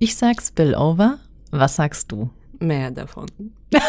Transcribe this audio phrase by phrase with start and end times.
[0.00, 1.18] Ich sag Spillover.
[1.50, 2.30] Was sagst du?
[2.60, 3.26] Mehr davon.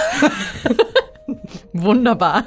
[1.74, 2.46] Wunderbar.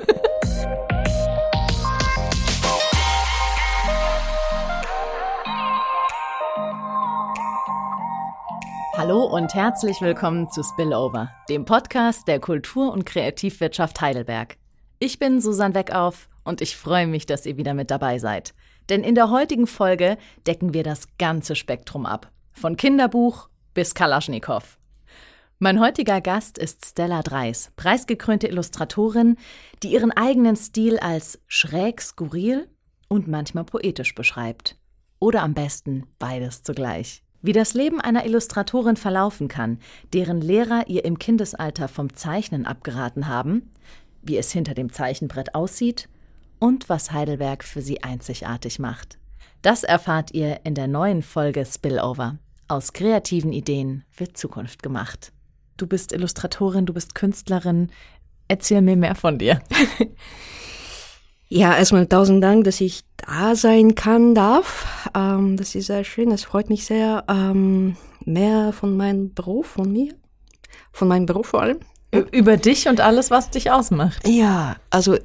[8.96, 14.56] Hallo und herzlich willkommen zu Spillover, dem Podcast der Kultur- und Kreativwirtschaft Heidelberg.
[14.98, 18.54] Ich bin Susanne Weckauf und ich freue mich, dass ihr wieder mit dabei seid.
[18.88, 20.18] Denn in der heutigen Folge
[20.48, 22.32] decken wir das ganze Spektrum ab.
[22.50, 24.78] Von Kinderbuch bis Kalaschnikow.
[25.58, 29.36] Mein heutiger Gast ist Stella Dreis, preisgekrönte Illustratorin,
[29.82, 32.68] die ihren eigenen Stil als schräg, skurril
[33.08, 34.76] und manchmal poetisch beschreibt.
[35.20, 37.22] Oder am besten beides zugleich.
[37.42, 39.78] Wie das Leben einer Illustratorin verlaufen kann,
[40.12, 43.70] deren Lehrer ihr im Kindesalter vom Zeichnen abgeraten haben,
[44.22, 46.08] wie es hinter dem Zeichenbrett aussieht
[46.58, 49.18] und was Heidelberg für sie einzigartig macht.
[49.62, 52.38] Das erfahrt ihr in der neuen Folge Spillover.
[52.72, 55.30] Aus kreativen Ideen wird Zukunft gemacht.
[55.76, 57.90] Du bist Illustratorin, du bist Künstlerin.
[58.48, 59.60] Erzähl mir mehr von dir.
[61.54, 64.86] Ja, erstmal tausend Dank, dass ich da sein kann, darf.
[65.14, 67.24] Ähm, das ist sehr schön, das freut mich sehr.
[67.28, 70.14] Ähm, mehr von meinem Beruf, von mir,
[70.92, 71.80] von meinem Beruf vor allem.
[72.30, 74.26] Über dich und alles, was dich ausmacht.
[74.26, 75.18] Ja, also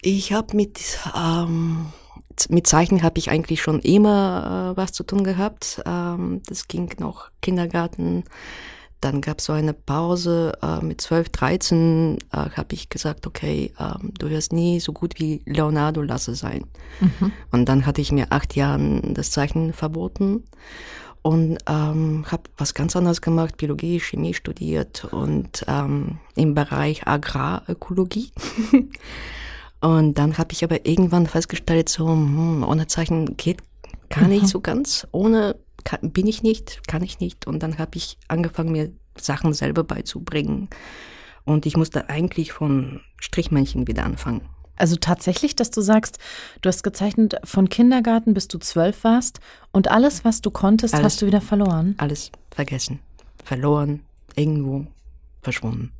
[0.00, 0.80] ich habe mit
[1.14, 1.92] ähm,
[2.48, 5.82] mit Zeichnen habe ich eigentlich schon immer äh, was zu tun gehabt.
[5.86, 8.24] Ähm, das ging noch Kindergarten.
[9.00, 13.72] Dann gab es so eine Pause äh, mit 12, 13, äh, habe ich gesagt, okay,
[13.78, 16.64] ähm, du wirst nie so gut wie Leonardo Lasse sein.
[17.00, 17.32] Mhm.
[17.50, 20.44] Und dann hatte ich mir acht Jahren das Zeichnen verboten
[21.22, 28.32] und ähm, habe was ganz anderes gemacht, Biologie, Chemie studiert und ähm, im Bereich Agrarökologie.
[29.80, 33.58] Und dann habe ich aber irgendwann festgestellt, so hm, ohne Zeichen geht
[34.10, 34.48] gar nicht mhm.
[34.48, 35.06] so ganz.
[35.12, 37.46] Ohne kann, bin ich nicht, kann ich nicht.
[37.46, 40.68] Und dann habe ich angefangen, mir Sachen selber beizubringen.
[41.44, 44.42] Und ich musste eigentlich von Strichmännchen wieder anfangen.
[44.76, 46.18] Also tatsächlich, dass du sagst,
[46.62, 49.40] du hast gezeichnet von Kindergarten bis du zwölf warst
[49.72, 51.94] und alles, was du konntest, alles, hast du wieder verloren?
[51.98, 53.00] Alles vergessen.
[53.44, 54.00] Verloren,
[54.36, 54.86] irgendwo
[55.42, 55.92] verschwunden.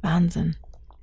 [0.00, 0.56] Wahnsinn.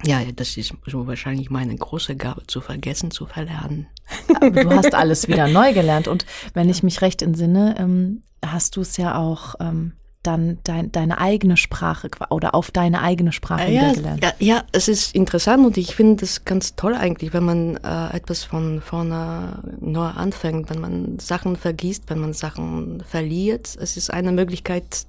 [0.05, 3.87] Ja, das ist so wahrscheinlich meine große Gabe, zu vergessen, zu verlernen.
[4.35, 8.77] Aber du hast alles wieder neu gelernt und wenn ich mich recht entsinne, ähm, hast
[8.77, 9.93] du es ja auch ähm,
[10.23, 14.23] dann dein, deine eigene Sprache oder auf deine eigene Sprache ja, gelernt.
[14.23, 18.15] Ja, ja, es ist interessant und ich finde das ganz toll eigentlich, wenn man äh,
[18.15, 23.77] etwas von vorne neu anfängt, wenn man Sachen vergisst, wenn man Sachen verliert.
[23.79, 25.05] Es ist eine Möglichkeit,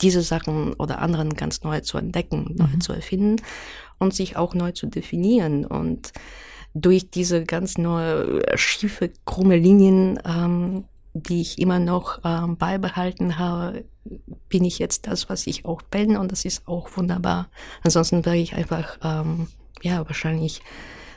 [0.00, 2.80] diese Sachen oder anderen ganz neu zu entdecken, neu mhm.
[2.80, 3.36] zu erfinden
[4.02, 5.64] und sich auch neu zu definieren.
[5.64, 6.12] Und
[6.74, 13.84] durch diese ganz neue schiefe, krumme Linien, ähm, die ich immer noch ähm, beibehalten habe,
[14.48, 17.48] bin ich jetzt das, was ich auch bin und das ist auch wunderbar.
[17.82, 19.48] Ansonsten wäre ich einfach, ähm,
[19.82, 20.62] ja, wahrscheinlich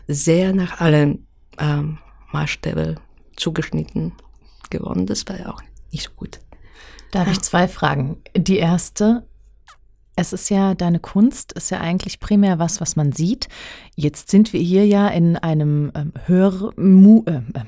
[0.08, 1.26] sehr nach allen
[1.58, 1.98] ähm,
[2.32, 3.00] Maßstäben
[3.36, 4.14] zugeschnitten
[4.70, 5.06] geworden.
[5.06, 6.40] Das wäre auch nicht so gut.
[7.12, 8.18] Da habe ich zwei Fragen.
[8.36, 9.26] Die erste,
[10.16, 13.48] es ist ja, deine Kunst ist ja eigentlich primär was, was man sieht.
[13.96, 17.64] Jetzt sind wir hier ja in einem ähm, Hörmu äh, äh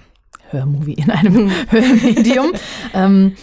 [0.50, 2.54] Hörmovie, in einem Hörmedium.
[2.94, 3.36] ähm,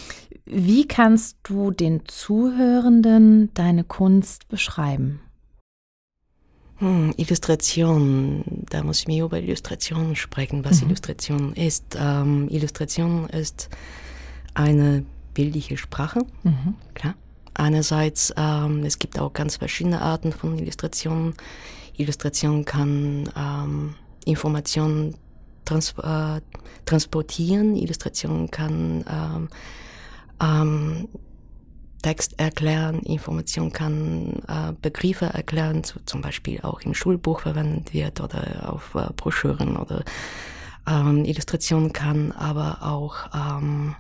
[0.47, 5.21] wie kannst du den Zuhörenden deine Kunst beschreiben?
[6.77, 10.89] Hm, Illustration, da muss ich mir über Illustration sprechen, was mhm.
[10.89, 11.97] Illustration ist.
[11.99, 13.69] Ähm, Illustration ist
[14.55, 15.05] eine
[15.35, 16.75] bildliche Sprache, mhm.
[16.95, 17.15] klar.
[17.55, 21.35] Einerseits, ähm, es gibt auch ganz verschiedene Arten von Illustrationen.
[21.97, 23.95] Illustration kann ähm,
[24.25, 25.17] Informationen
[25.65, 26.41] trans äh,
[26.85, 27.77] transportieren.
[27.77, 29.49] Illustration kann ähm,
[30.43, 31.09] ähm,
[32.03, 38.21] Text erklären, Information kann äh, Begriffe erklären, so zum Beispiel auch im Schulbuch verwendet wird
[38.21, 40.05] oder auf äh, Broschüren oder
[40.87, 43.95] ähm, Illustration kann aber auch ähm,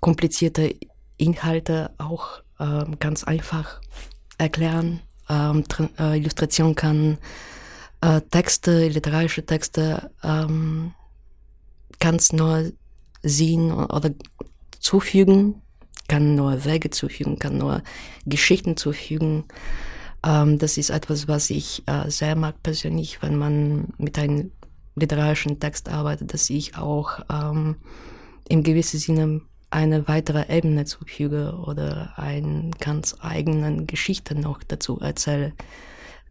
[0.00, 0.74] komplizierte
[1.20, 3.80] Inhalte auch ähm, ganz einfach
[4.38, 5.00] erklären.
[5.28, 5.64] Ähm,
[5.98, 7.18] äh, Illustration kann
[8.00, 10.92] äh, Texte, literarische Texte ähm,
[11.98, 12.72] ganz nur
[13.22, 14.10] sehen oder
[14.78, 15.60] zufügen,
[16.08, 17.82] kann nur Wege zufügen, kann nur
[18.26, 19.44] Geschichten zufügen.
[20.24, 24.52] Ähm, das ist etwas, was ich äh, sehr mag persönlich, wenn man mit einem
[24.96, 27.76] literarischen Text arbeitet, dass ich auch ähm,
[28.48, 35.52] im gewissen Sinne eine weitere Ebene zufüge oder einen ganz eigenen Geschichte noch dazu erzähle.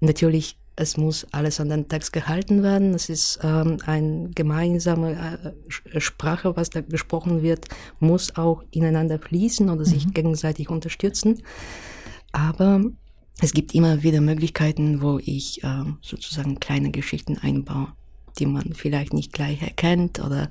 [0.01, 2.94] Natürlich es muss alles an den Text gehalten werden.
[2.94, 5.53] Es ist ähm, eine gemeinsame
[5.91, 7.68] äh, Sprache, was da gesprochen wird,
[8.00, 9.85] muss auch ineinander fließen oder mhm.
[9.85, 11.44] sich gegenseitig unterstützen.
[12.31, 12.81] Aber
[13.42, 17.89] es gibt immer wieder Möglichkeiten, wo ich äh, sozusagen kleine Geschichten einbaue,
[18.39, 20.50] die man vielleicht nicht gleich erkennt oder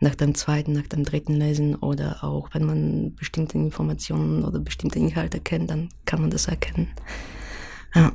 [0.00, 4.98] nach dem zweiten, nach dem dritten Lesen oder auch wenn man bestimmte Informationen oder bestimmte
[4.98, 6.88] Inhalte kennt, dann kann man das erkennen.
[7.94, 8.12] Ja.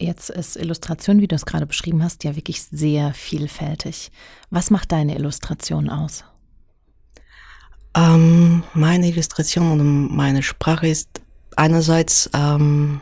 [0.00, 4.12] Jetzt ist Illustration, wie du es gerade beschrieben hast, ja wirklich sehr vielfältig.
[4.48, 6.24] Was macht deine Illustration aus?
[7.96, 11.20] Ähm, meine Illustration und meine Sprache ist
[11.56, 13.00] einerseits, ähm,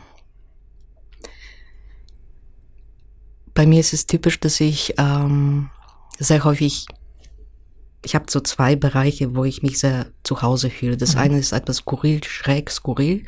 [3.57, 5.71] bei mir ist es typisch, dass ich ähm,
[6.19, 6.85] sehr häufig,
[8.05, 10.95] ich habe so zwei Bereiche, wo ich mich sehr zu Hause fühle.
[10.95, 11.21] Das mhm.
[11.21, 13.25] eine ist etwas skurril, schräg skurril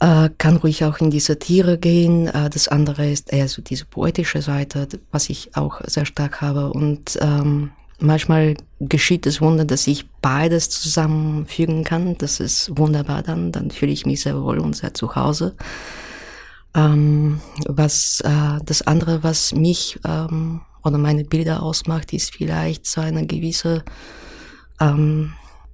[0.00, 2.28] äh, kann ruhig auch in die Satire gehen.
[2.28, 6.72] Äh, das andere ist eher so diese poetische Seite, was ich auch sehr stark habe.
[6.72, 12.16] Und ähm, manchmal geschieht das Wunder, dass ich beides zusammenfügen kann.
[12.16, 13.52] Das ist wunderbar dann.
[13.52, 15.56] Dann fühle ich mich sehr wohl und sehr zu Hause.
[16.74, 23.00] Ähm, was äh, das andere, was mich ähm, oder meine Bilder ausmacht, ist vielleicht so
[23.00, 23.84] eine gewisse
[24.80, 25.32] ähm,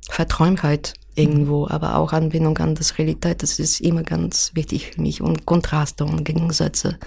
[0.09, 5.21] Verträumtheit irgendwo, aber auch Anbindung an das Realität, das ist immer ganz wichtig für mich.
[5.21, 6.99] Und Kontraste und Gegensätze.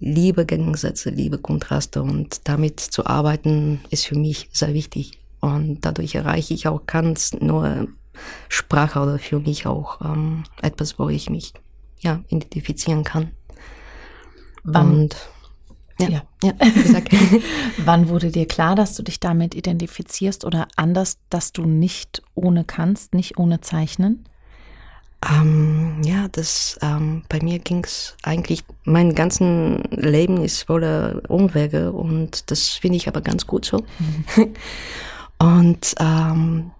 [0.00, 2.02] Liebe Gegensätze, liebe Kontraste.
[2.02, 5.18] Und damit zu arbeiten ist für mich sehr wichtig.
[5.40, 7.88] Und dadurch erreiche ich auch ganz nur
[8.48, 11.52] Sprache oder für mich auch ähm, etwas, wo ich mich
[12.00, 13.30] ja identifizieren kann.
[14.64, 15.16] Wann, und
[16.00, 16.22] ja, ja.
[16.42, 16.52] ja
[17.78, 22.64] Wann wurde dir klar, dass du dich damit identifizierst oder anders, dass du nicht ohne
[22.64, 24.24] kannst, nicht ohne zeichnen?
[25.28, 31.90] Ähm, ja, das ähm, bei mir ging es eigentlich, mein ganzen Leben ist voller Umwege
[31.90, 33.78] und das finde ich aber ganz gut so.
[33.98, 34.54] Mhm.
[35.38, 36.70] und ähm,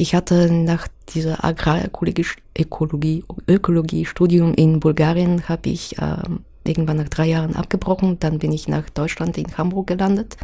[0.00, 2.24] ich hatte nach dieser Agrarökologie
[2.56, 8.20] Ökologie, Ökologie Studium in Bulgarien habe ich ähm, irgendwann nach drei Jahren abgebrochen.
[8.20, 10.36] Dann bin ich nach Deutschland in Hamburg gelandet.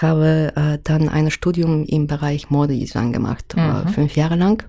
[0.00, 3.88] Habe äh, dann ein Studium im Bereich Modedesign gemacht, äh, mhm.
[3.88, 4.62] fünf Jahre lang.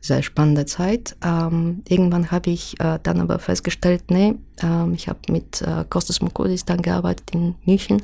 [0.00, 1.16] Sehr spannende Zeit.
[1.24, 6.20] Ähm, irgendwann habe ich äh, dann aber festgestellt, nee, ähm, ich habe mit äh, Kostas
[6.20, 8.02] Mukodis dann gearbeitet in München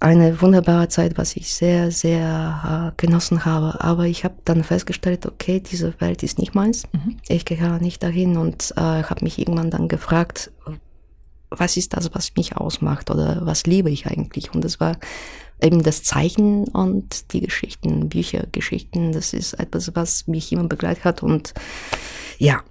[0.00, 3.82] eine wunderbare Zeit, was ich sehr, sehr äh, genossen habe.
[3.84, 6.84] Aber ich habe dann festgestellt, okay, diese Welt ist nicht meins.
[6.92, 7.18] Mhm.
[7.28, 10.50] Ich gehöre nicht dahin und äh, habe mich irgendwann dann gefragt,
[11.50, 14.54] was ist das, was mich ausmacht oder was liebe ich eigentlich?
[14.54, 14.96] Und das war
[15.60, 19.12] eben das Zeichen und die Geschichten, Bücher, Geschichten.
[19.12, 21.52] Das ist etwas, was mich immer begleitet hat und
[22.38, 22.62] ja,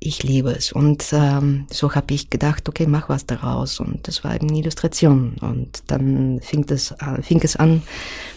[0.00, 0.72] ich liebe es.
[0.72, 3.78] Und ähm, so habe ich gedacht, okay, mach was daraus.
[3.80, 5.36] Und das war eben eine Illustration.
[5.40, 7.82] Und dann fing, das, äh, fing es an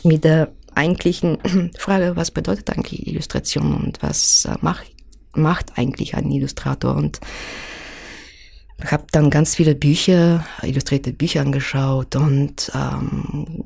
[0.03, 1.37] mit der eigentlichen
[1.77, 4.91] Frage, was bedeutet eigentlich Illustration und was äh, macht,
[5.33, 6.95] macht eigentlich ein Illustrator?
[6.95, 7.21] Und
[8.83, 13.63] habe dann ganz viele Bücher, illustrierte Bücher angeschaut und ähm,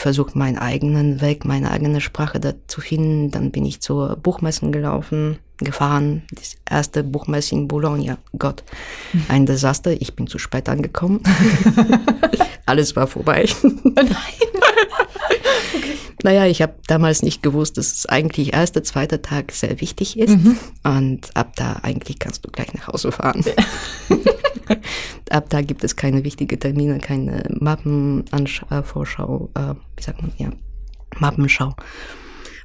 [0.00, 3.30] versucht, meinen eigenen Weg, meine eigene Sprache da zu finden.
[3.30, 6.22] Dann bin ich zur Buchmessen gelaufen, gefahren.
[6.32, 8.18] Das erste Buchmesse in Bologna.
[8.38, 8.64] Gott,
[9.28, 9.92] ein Desaster.
[9.92, 11.20] Ich bin zu spät angekommen.
[12.66, 13.48] Alles war vorbei.
[13.84, 14.06] Nein.
[15.74, 15.94] Okay.
[16.22, 20.36] Naja, ich habe damals nicht gewusst, dass es eigentlich erster, zweiter Tag sehr wichtig ist.
[20.36, 20.58] Mhm.
[20.84, 23.42] Und ab da eigentlich kannst du gleich nach Hause fahren.
[25.30, 30.50] ab da gibt es keine wichtigen Termine, keine Mappenvorschau, äh, wie sagt man, ja,
[31.18, 31.74] Mappenschau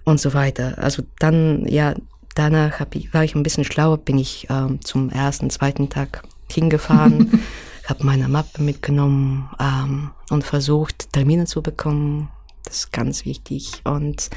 [0.03, 0.77] und so weiter.
[0.77, 1.95] Also dann, ja,
[2.35, 6.23] danach hab ich, war ich ein bisschen schlauer, bin ich ähm, zum ersten, zweiten Tag
[6.51, 7.41] hingefahren,
[7.87, 12.29] habe meine Mappe mitgenommen ähm, und versucht, Termine zu bekommen
[12.65, 13.81] das ist ganz wichtig.
[13.83, 14.29] Und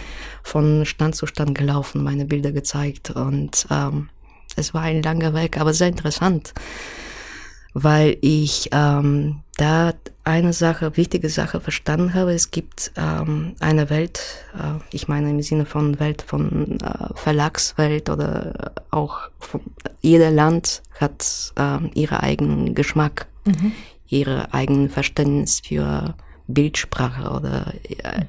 [0.42, 3.10] von Stand zu Stand gelaufen, meine Bilder gezeigt.
[3.10, 4.08] Und ähm,
[4.56, 6.52] es war ein langer Weg, aber sehr interessant,
[7.74, 9.92] weil ich ähm, da
[10.24, 12.32] eine Sache, wichtige Sache verstanden habe.
[12.32, 14.20] Es gibt ähm, eine Welt,
[14.54, 19.62] äh, ich meine im Sinne von Welt, von äh, Verlagswelt oder auch von,
[20.00, 23.72] jeder Land hat äh, ihren eigenen Geschmack, mhm.
[24.06, 26.14] ihre eigenen Verständnis für
[26.48, 28.24] Bildsprache oder äh,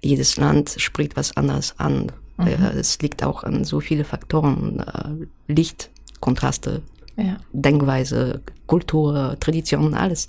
[0.00, 2.10] jedes Land spricht was anderes an.
[2.38, 2.46] Mhm.
[2.76, 6.82] Es liegt auch an so viele Faktoren, äh, Licht, Kontraste,
[7.16, 7.36] ja.
[7.52, 10.26] Denkweise, Kultur, Tradition, alles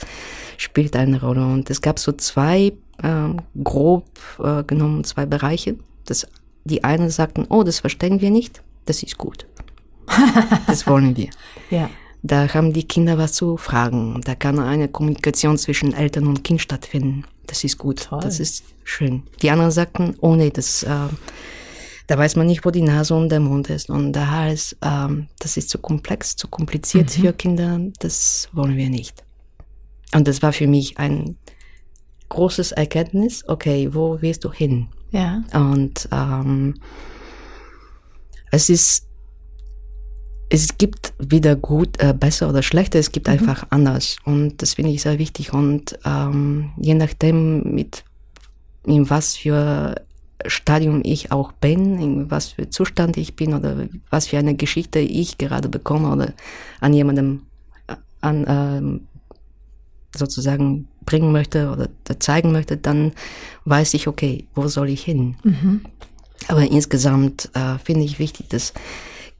[0.57, 1.45] spielt eine Rolle.
[1.45, 4.05] Und es gab so zwei, äh, grob
[4.39, 5.75] äh, genommen, zwei Bereiche.
[6.05, 6.27] Das,
[6.65, 9.45] die einen sagten, oh, das verstehen wir nicht, das ist gut.
[10.67, 11.29] das wollen wir.
[11.69, 11.89] Ja.
[12.23, 14.21] Da haben die Kinder was zu fragen.
[14.23, 17.25] Da kann eine Kommunikation zwischen Eltern und Kind stattfinden.
[17.47, 18.03] Das ist gut.
[18.03, 18.19] Toll.
[18.21, 19.23] Das ist schön.
[19.41, 21.07] Die anderen sagten, oh nee, das, äh,
[22.07, 23.89] da weiß man nicht, wo die Nase und der Mund ist.
[23.89, 25.07] Und der Hals, äh,
[25.39, 27.21] das ist zu komplex, zu kompliziert mhm.
[27.21, 27.79] für Kinder.
[27.99, 29.23] Das wollen wir nicht.
[30.13, 31.37] Und das war für mich ein
[32.29, 33.43] großes Erkenntnis.
[33.47, 34.87] Okay, wo willst du hin?
[35.11, 35.43] Ja.
[35.53, 36.75] Und ähm,
[38.51, 39.07] es ist
[40.53, 43.33] es gibt weder gut, äh, besser oder schlechter, es gibt mhm.
[43.33, 44.17] einfach anders.
[44.25, 45.53] Und das finde ich sehr wichtig.
[45.53, 48.03] Und ähm, je nachdem, mit
[48.85, 49.95] in was für
[50.45, 54.99] Stadium ich auch bin, in was für Zustand ich bin oder was für eine Geschichte
[54.99, 56.33] ich gerade bekomme oder
[56.81, 57.43] an jemandem
[57.87, 59.07] äh, an, ähm,
[60.13, 61.87] sozusagen bringen möchte oder
[62.19, 63.13] zeigen möchte, dann
[63.63, 65.37] weiß ich, okay, wo soll ich hin?
[65.43, 65.85] Mhm.
[66.49, 68.73] Aber insgesamt äh, finde ich wichtig, dass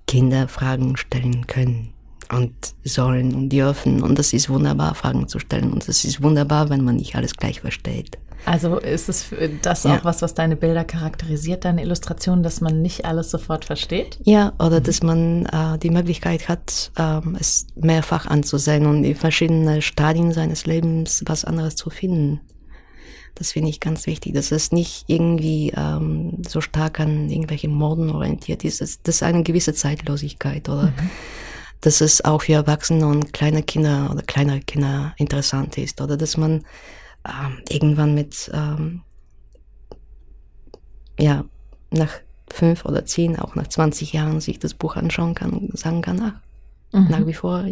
[0.07, 1.93] Kinder Fragen stellen können
[2.31, 2.53] und
[2.83, 4.01] sollen und dürfen.
[4.01, 5.71] Und das ist wunderbar, Fragen zu stellen.
[5.71, 8.17] Und es ist wunderbar, wenn man nicht alles gleich versteht.
[8.45, 9.27] Also ist es
[9.61, 9.97] das ja.
[9.97, 14.17] auch was, was deine Bilder charakterisiert, deine Illustrationen, dass man nicht alles sofort versteht?
[14.23, 14.83] Ja, oder mhm.
[14.83, 20.65] dass man äh, die Möglichkeit hat, äh, es mehrfach anzusehen und in verschiedenen Stadien seines
[20.65, 22.41] Lebens was anderes zu finden.
[23.35, 28.09] Das finde ich ganz wichtig, dass es nicht irgendwie ähm, so stark an irgendwelchen Morden
[28.09, 28.81] orientiert ist.
[28.81, 31.09] Das ist eine gewisse Zeitlosigkeit oder mhm.
[31.81, 36.37] dass es auch für Erwachsene und kleine Kinder oder kleinere Kinder interessant ist oder dass
[36.37, 36.63] man
[37.27, 39.01] ähm, irgendwann mit ähm,
[41.19, 41.45] ja
[41.91, 42.13] nach
[42.49, 46.21] fünf oder zehn, auch nach 20 Jahren sich das Buch anschauen kann und sagen kann,
[46.21, 47.07] ach, mhm.
[47.09, 47.65] nach wie vor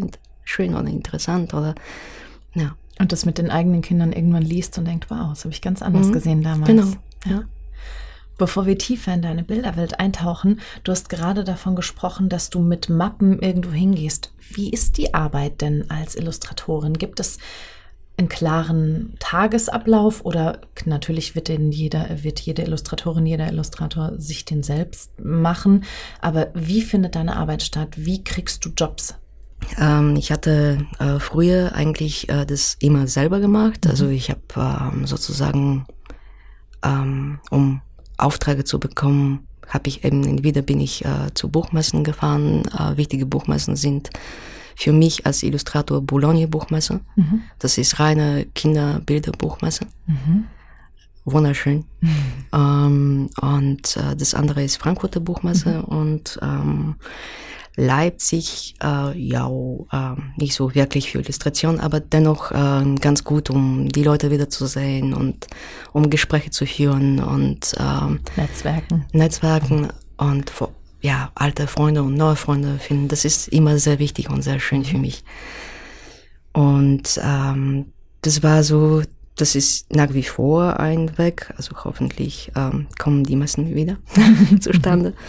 [0.44, 1.76] schön oder interessant oder
[2.54, 2.76] ja.
[3.00, 5.82] Und das mit den eigenen Kindern irgendwann liest und denkt, wow, das habe ich ganz
[5.82, 6.14] anders mhm.
[6.14, 6.68] gesehen damals.
[6.68, 6.92] Genau,
[7.26, 7.44] ja.
[8.38, 12.90] Bevor wir tiefer in deine Bilderwelt eintauchen, du hast gerade davon gesprochen, dass du mit
[12.90, 14.32] Mappen irgendwo hingehst.
[14.54, 16.94] Wie ist die Arbeit denn als Illustratorin?
[16.94, 17.38] Gibt es
[18.20, 24.62] einen klaren Tagesablauf oder natürlich wird den jeder, wird jede Illustratorin, jeder Illustrator sich den
[24.62, 25.86] selbst machen.
[26.22, 27.90] Aber wie findet deine Arbeit statt?
[27.96, 29.16] Wie kriegst du Jobs?
[29.78, 33.88] Ähm, ich hatte äh, früher eigentlich äh, das immer selber gemacht.
[33.88, 34.12] Also mhm.
[34.12, 35.86] ich habe ähm, sozusagen,
[36.84, 37.82] ähm, um
[38.18, 42.64] Aufträge zu bekommen, habe ich eben entweder bin ich äh, zu Buchmessen gefahren.
[42.78, 44.10] Äh, wichtige Buchmessen sind
[44.76, 47.02] für mich als Illustrator Boulogne Buchmesse.
[47.16, 47.42] Mhm.
[47.60, 49.86] Das ist reine Kinderbilderbuchmesse.
[50.08, 50.46] Mhm.
[51.26, 51.86] Wunderschön.
[52.00, 52.10] Mhm.
[52.54, 55.84] Ähm, und äh, das andere ist Frankfurter Buchmesse mhm.
[55.84, 56.96] und ähm,
[57.76, 59.50] Leipzig, äh, ja,
[59.92, 65.14] äh, nicht so wirklich für Illustration, aber dennoch äh, ganz gut, um die Leute wiederzusehen
[65.14, 65.48] und
[65.94, 69.06] um Gespräche zu führen und äh, Netzwerken.
[69.14, 70.52] Netzwerken und
[71.02, 73.08] ja, alte Freunde und neue Freunde finden.
[73.08, 75.24] Das ist immer sehr wichtig und sehr schön für mich.
[76.52, 79.02] Und ähm, das war so,
[79.38, 81.54] das ist nach wie vor ein Weg.
[81.56, 83.98] Also hoffentlich ähm, kommen die meisten wieder
[84.60, 85.14] zustande.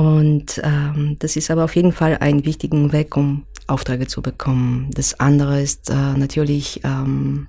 [0.00, 4.88] Und ähm, das ist aber auf jeden Fall ein wichtiger Weg, um Aufträge zu bekommen.
[4.94, 7.48] Das andere ist äh, natürlich, ähm,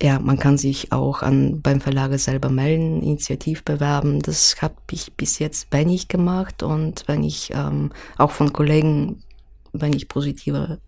[0.00, 4.22] ja, man kann sich auch an, beim Verlage selber melden, Initiativ bewerben.
[4.22, 9.22] Das habe ich bis jetzt wenig gemacht und wenn ich ähm, auch von Kollegen,
[9.74, 10.78] wenn ich positive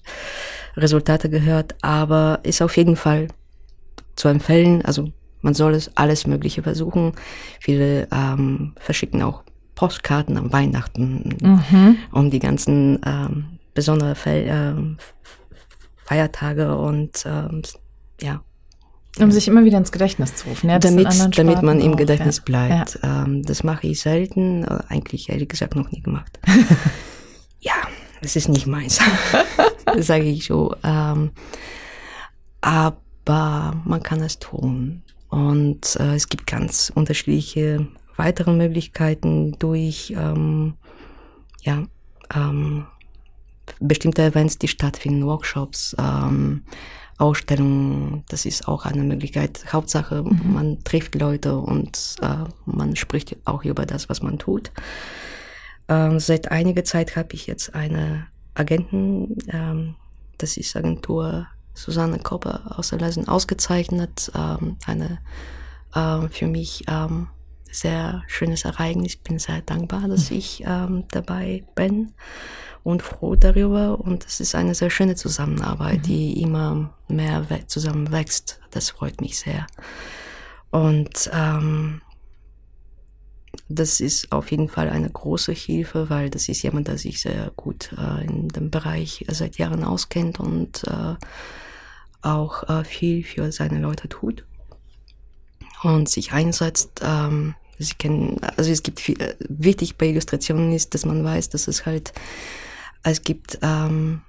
[0.75, 3.28] Resultate gehört, aber ist auf jeden Fall
[4.16, 4.80] zu empfehlen.
[4.87, 7.12] Also man soll es alles Mögliche versuchen.
[7.61, 9.42] Viele ähm, verschicken auch
[9.75, 11.99] Postkarten am Weihnachten, mhm.
[12.12, 14.75] um die ganzen ähm, besondere Fe äh,
[16.05, 17.62] Feiertage und ähm,
[18.21, 18.43] ja.
[19.19, 22.43] Um sich immer wieder ins Gedächtnis zu rufen, ja, damit, damit man im Gedächtnis ja.
[22.45, 22.99] bleibt.
[23.02, 23.25] Ja.
[23.25, 26.38] Ähm, das mache ich selten, äh, eigentlich ehrlich gesagt noch nie gemacht.
[27.61, 27.75] ja,
[28.23, 29.00] das ist nicht meins,
[29.85, 30.75] das sage ich so.
[30.83, 31.31] Ähm,
[32.62, 35.02] aber man kann es tun.
[35.29, 40.75] Und äh, es gibt ganz unterschiedliche weitere Möglichkeiten durch ähm,
[41.62, 41.85] ja,
[42.35, 42.87] ähm,
[43.81, 46.62] bestimmte Events, die stattfinden, Workshops, ähm,
[47.19, 49.73] Ausstellungen, das ist auch eine Möglichkeit.
[49.73, 50.52] Hauptsache, mhm.
[50.52, 54.73] man trifft Leute und äh, man spricht auch über das, was man tut.
[55.88, 59.95] Ähm, seit einiger Zeit habe ich jetzt eine Agenten, ähm,
[60.38, 65.19] das ist Agentur Susanne Kopper aus der Leisen ausgezeichnet, ähm, eine
[65.95, 67.28] äh, für mich ähm,
[67.73, 69.14] sehr schönes Ereignis.
[69.14, 70.37] Ich bin sehr dankbar, dass mhm.
[70.37, 72.12] ich ähm, dabei bin
[72.85, 74.00] und froh darüber.
[74.00, 76.02] Und es ist eine sehr schöne Zusammenarbeit, mhm.
[76.02, 78.61] die immer mehr zusammen wächst.
[78.71, 79.67] Das freut mich sehr.
[80.71, 82.00] Und ähm,
[83.69, 87.52] das ist auf jeden Fall eine große Hilfe, weil das ist jemand, der sich sehr
[87.57, 91.14] gut äh, in dem Bereich seit Jahren auskennt und äh,
[92.23, 94.45] auch äh, viel für seine Leute tut
[95.83, 97.00] und sich einsetzt.
[97.02, 99.17] Ähm, Sie kennen, also es gibt viel,
[99.49, 102.12] wichtig bei Illustrationen ist, dass man weiß, dass es halt,
[103.02, 104.23] es gibt ähm,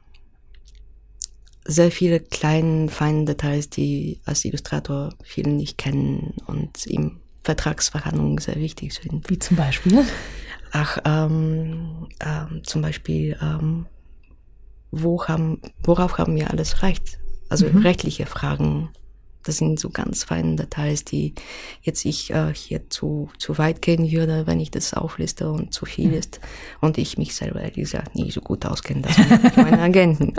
[1.65, 8.55] sehr viele kleine, feine Details, die als Illustrator viele nicht kennen und im Vertragsverhandlungen sehr
[8.55, 9.29] wichtig sind.
[9.29, 10.05] Wie zum Beispiel?
[10.71, 13.85] Ach, ähm, ähm, zum Beispiel, ähm,
[14.91, 17.19] wo haben, worauf haben wir alles Recht?
[17.49, 17.79] Also mhm.
[17.79, 18.89] rechtliche Fragen
[19.43, 21.33] das sind so ganz feine Details, die
[21.81, 25.85] jetzt ich äh, hier zu, zu weit gehen würde, wenn ich das aufliste und zu
[25.85, 26.39] viel ist.
[26.81, 29.17] Und ich mich selber, ehrlich gesagt, nicht so gut auskenne, das
[29.55, 30.33] meine Agenten.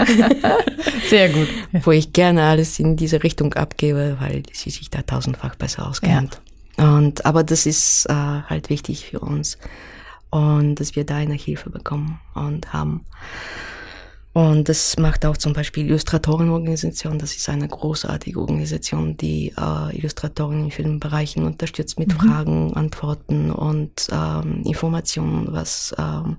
[1.08, 1.48] Sehr gut.
[1.84, 6.40] Wo ich gerne alles in diese Richtung abgebe, weil sie sich da tausendfach besser auskennt.
[6.78, 6.96] Ja.
[6.96, 9.58] Und, aber das ist äh, halt wichtig für uns.
[10.30, 13.04] Und dass wir da eine Hilfe bekommen und haben.
[14.34, 17.20] Und das macht auch zum Beispiel Illustratorenorganisation.
[17.20, 22.18] Das ist eine großartige Organisation, die äh, Illustratoren in vielen Bereichen unterstützt mit mhm.
[22.18, 26.38] Fragen, Antworten und ähm, Informationen, was ähm,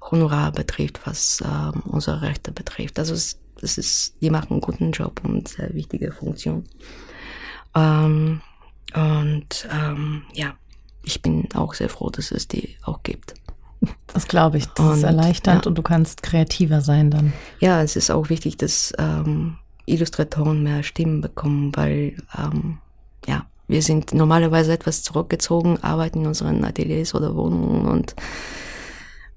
[0.00, 3.00] Honorar betrifft, was ähm, unsere Rechte betrifft.
[3.00, 6.62] Also es, das ist, die machen einen guten Job und sehr wichtige Funktion.
[7.74, 8.42] Ähm,
[8.94, 10.54] und ähm, ja,
[11.02, 13.34] ich bin auch sehr froh, dass es die auch gibt.
[14.06, 14.66] Das glaube ich.
[14.66, 15.68] Das und, ist erleichternd ja.
[15.68, 17.32] und du kannst kreativer sein dann.
[17.60, 22.78] Ja, es ist auch wichtig, dass ähm, Illustratoren mehr Stimmen bekommen, weil ähm,
[23.26, 28.14] ja, wir sind normalerweise etwas zurückgezogen, arbeiten in unseren Ateliers oder Wohnungen und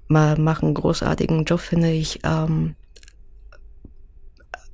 [0.08, 2.20] machen einen großartigen Job, finde ich.
[2.24, 2.74] Ähm,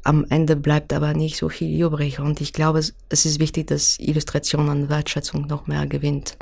[0.05, 3.99] am Ende bleibt aber nicht so viel übrig und ich glaube, es ist wichtig, dass
[3.99, 6.37] Illustration an Wertschätzung noch mehr gewinnt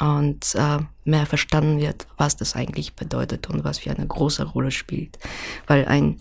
[0.00, 4.70] und äh, mehr verstanden wird, was das eigentlich bedeutet und was für eine große Rolle
[4.70, 5.18] spielt.
[5.66, 6.18] Weil ein,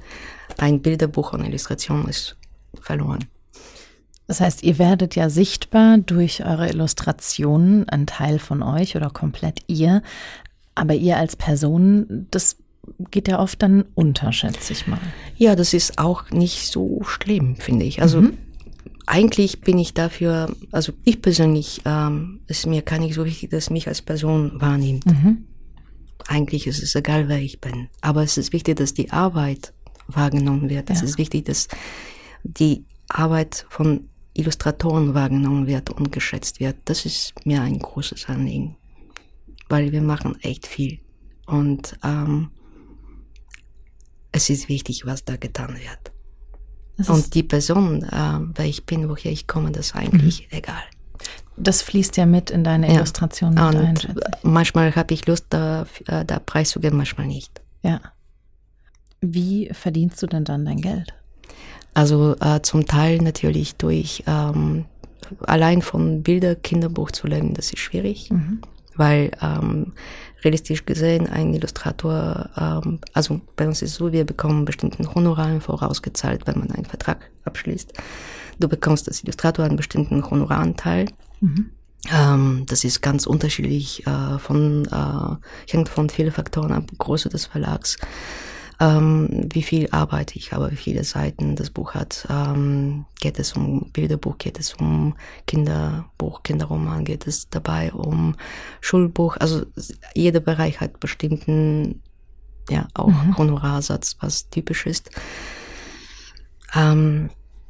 [0.58, 2.38] ein Bilderbuch und Illustration ist
[2.80, 3.26] verloren.
[4.28, 9.62] Das heißt, ihr werdet ja sichtbar durch eure Illustrationen, ein Teil von euch oder komplett
[9.68, 10.02] ihr.
[10.74, 12.58] Aber ihr als Person, das
[13.12, 15.00] geht ja oft dann unter, schätze ich mal.
[15.38, 18.02] Ja, das ist auch nicht so schlimm, finde ich.
[18.02, 18.38] Also mhm
[19.06, 23.70] eigentlich bin ich dafür, also ich persönlich, ähm, ist mir gar nicht so wichtig, dass
[23.70, 25.06] mich als Person wahrnimmt.
[25.06, 25.46] Mhm.
[26.28, 27.90] Eigentlich ist es egal, wer ich bin.
[28.02, 29.74] Aber es ist wichtig, dass die Arbeit
[30.08, 30.90] wahrgenommen wird.
[30.90, 30.96] Ja.
[30.96, 31.68] Es ist wichtig, dass
[32.44, 36.78] die Arbeit von Illustratoren wahrgenommen wird und geschätzt wird.
[36.86, 38.76] Das ist mir ein großes Anliegen.
[39.70, 41.00] Weil wir machen echt viel.
[41.46, 42.50] Und ähm,
[44.32, 46.15] es ist wichtig, was da getan wird.
[46.98, 50.58] Das und die Person, äh, wer ich bin, woher ich komme, das ist eigentlich mhm.
[50.58, 50.84] egal.
[51.58, 52.96] Das fließt ja mit in deine ja.
[52.96, 54.00] Illustration mit und ein.
[54.44, 57.62] Manchmal habe ich Lust, da, äh, da preiszugeben, manchmal nicht.
[57.82, 58.02] Ja.
[59.22, 61.14] Wie verdienst du denn dann dein Geld?
[61.94, 64.86] Also äh, zum Teil natürlich durch ähm,
[65.42, 68.62] allein von Bilder Kinderbuch zu leben, das ist schwierig, mhm.
[68.96, 69.94] weil ähm,
[70.46, 75.60] realistisch gesehen ein Illustrator, ähm, also bei uns ist es so, wir bekommen bestimmten Honoraren
[75.60, 77.94] vorausgezahlt, wenn man einen Vertrag abschließt.
[78.60, 81.08] Du bekommst als Illustrator einen bestimmten Honoraranteil.
[81.42, 81.72] Mhm.
[82.14, 87.48] Ähm, das ist ganz unterschiedlich äh, von, äh, hängt von vielen Faktoren ab, Größe des
[87.48, 87.98] Verlags
[88.80, 92.28] ähm, wie viel Arbeit ich habe, wie viele Seiten das Buch hat.
[92.30, 95.16] Ähm, geht es um Bilderbuch, geht es um
[95.48, 98.36] Kinderbuch, Kinderroman, geht es dabei um
[98.82, 99.38] Schulbuch.
[99.38, 99.66] Also
[100.14, 102.02] jeder Bereich hat bestimmten,
[102.70, 103.38] ja, auch mhm.
[103.38, 105.10] Honorarsatz, was typisch ist.
[106.74, 107.30] Ähm,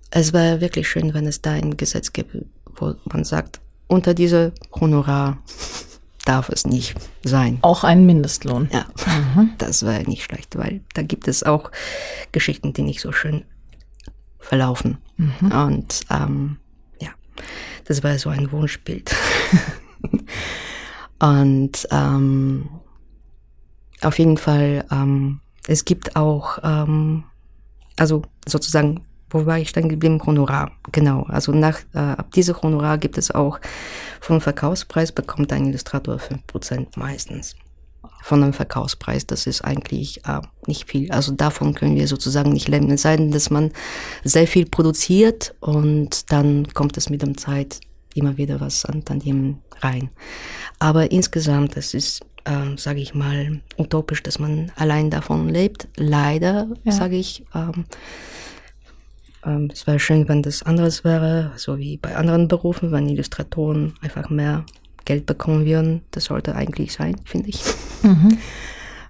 [0.10, 2.46] es wäre wirklich schön, wenn es da ein Gesetz gäbe,
[2.78, 5.38] wo man sagt, unter diese Honorar
[6.26, 7.60] darf es nicht sein.
[7.62, 8.70] Auch ein Mindestlohn.
[8.72, 8.86] Ja,
[9.36, 9.52] mhm.
[9.58, 11.72] das wäre nicht schlecht, weil da gibt es auch
[12.32, 13.46] Geschichten, die nicht so schön
[14.40, 14.98] verlaufen.
[15.18, 15.52] Mhm.
[15.52, 16.58] Und ähm,
[17.00, 17.10] ja,
[17.86, 19.16] das war so ein Wunschbild.
[21.20, 22.70] Und ähm,
[24.02, 27.24] auf jeden Fall, ähm, es gibt auch, ähm,
[27.96, 30.22] also sozusagen wo war ich dann geblieben?
[30.26, 31.24] Honorar, genau.
[31.24, 33.60] Also nach, äh, ab diesem Honorar gibt es auch
[34.22, 37.56] vom Verkaufspreis bekommt ein Illustrator 5% meistens.
[38.22, 41.12] Von dem Verkaufspreis, das ist eigentlich äh, nicht viel.
[41.12, 42.90] Also davon können wir sozusagen nicht leben.
[42.92, 43.72] Es sei denn, dass man
[44.24, 47.82] sehr viel produziert und dann kommt es mit der Zeit
[48.16, 50.10] immer wieder was an Tantiemen rein.
[50.80, 55.88] Aber insgesamt, es ist äh, sage ich mal, utopisch, dass man allein davon lebt.
[55.98, 56.92] Leider, ja.
[56.92, 57.44] sage ich.
[57.54, 57.86] Ähm,
[59.46, 63.94] ähm, es wäre schön, wenn das anderes wäre, so wie bei anderen Berufen, wenn Illustratoren
[64.02, 64.66] einfach mehr
[65.06, 66.02] Geld bekommen würden.
[66.12, 67.62] Das sollte eigentlich sein, finde ich.
[68.02, 68.38] Mhm.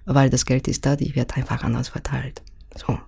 [0.04, 2.42] Weil das Geld ist da, die wird einfach anders verteilt.
[2.74, 2.98] So.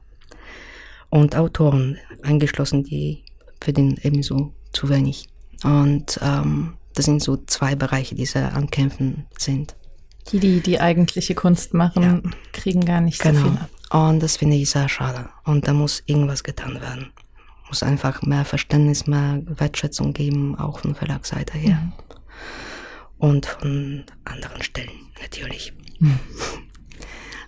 [1.11, 3.25] Und Autoren eingeschlossen, die
[3.61, 5.29] verdienen ebenso zu wenig.
[5.65, 9.77] Und ähm, das sind so zwei Bereiche, die sehr am Kämpfen sind.
[10.33, 12.21] Die, die die eigentliche Kunst machen, ja.
[12.53, 13.41] kriegen gar nicht genau.
[13.41, 13.71] so viel ab.
[13.91, 15.29] Und das finde ich sehr schade.
[15.45, 17.11] Und da muss irgendwas getan werden.
[17.69, 21.83] Muss einfach mehr Verständnis, mehr Wertschätzung geben, auch von Verlagsseite her.
[21.83, 21.93] Mhm.
[23.19, 25.73] Und von anderen Stellen natürlich.
[25.99, 26.19] Mhm.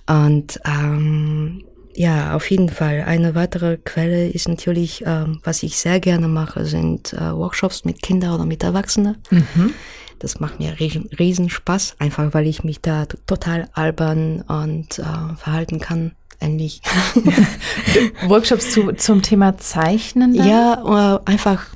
[0.06, 3.02] Und ähm, ja, auf jeden Fall.
[3.02, 8.02] Eine weitere Quelle ist natürlich, ähm, was ich sehr gerne mache, sind äh, Workshops mit
[8.02, 9.18] Kindern oder mit Erwachsenen.
[9.30, 9.74] Mhm.
[10.18, 15.34] Das macht mir riesen, riesen Spaß, einfach weil ich mich da total albern und äh,
[15.36, 16.12] verhalten kann.
[16.40, 16.80] Ähnlich.
[18.26, 20.34] Workshops zu, zum Thema Zeichnen?
[20.34, 20.48] Dann?
[20.48, 21.66] Ja, äh, einfach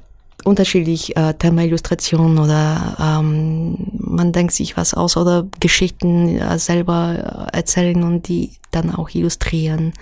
[0.44, 7.48] unterschiedlich äh, Thema Illustration oder ähm, man denkt sich was aus oder Geschichten äh, selber
[7.52, 9.92] äh, erzählen und die dann auch illustrieren.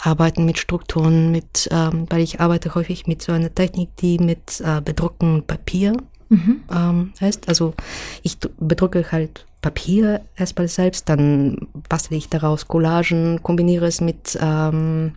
[0.00, 4.60] Arbeiten mit Strukturen, mit, ähm, weil ich arbeite häufig mit so einer Technik, die mit
[4.60, 5.96] äh, bedrucktem Papier
[6.28, 6.62] mhm.
[6.72, 7.48] ähm, heißt.
[7.48, 7.74] Also
[8.22, 15.12] ich bedrucke halt Papier erstmal selbst, dann bastel ich daraus Collagen, kombiniere es mit ähm,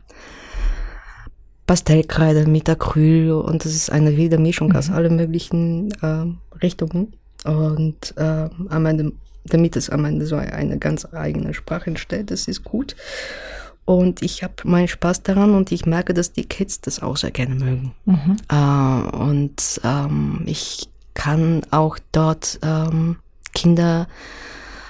[1.68, 4.76] Pastellkreide mit Acryl und das ist eine wilde Mischung mhm.
[4.76, 6.26] aus allen möglichen äh,
[6.62, 7.14] Richtungen.
[7.46, 9.14] Und äh, am Ende,
[9.46, 12.98] damit es am Ende so eine ganz eigene Sprache entsteht, das ist gut.
[13.86, 17.32] Und ich habe meinen Spaß daran und ich merke, dass die Kids das auch sehr
[17.32, 17.94] gerne mögen.
[18.04, 18.36] Mhm.
[18.50, 23.16] Äh, und ähm, ich kann auch dort ähm,
[23.54, 24.08] Kinder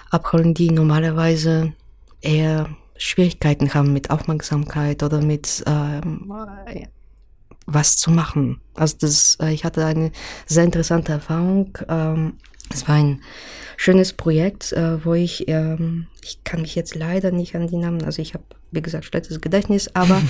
[0.09, 1.73] abholen, die normalerweise
[2.21, 6.31] eher Schwierigkeiten haben mit Aufmerksamkeit oder mit ähm,
[7.65, 8.61] was zu machen.
[8.75, 10.11] Also das, äh, ich hatte eine
[10.45, 11.77] sehr interessante Erfahrung.
[11.87, 12.33] Ähm,
[12.69, 13.21] es war ein
[13.77, 18.03] schönes Projekt, äh, wo ich, ähm, ich kann mich jetzt leider nicht an die Namen,
[18.03, 20.21] also ich habe, wie gesagt, schlechtes Gedächtnis, aber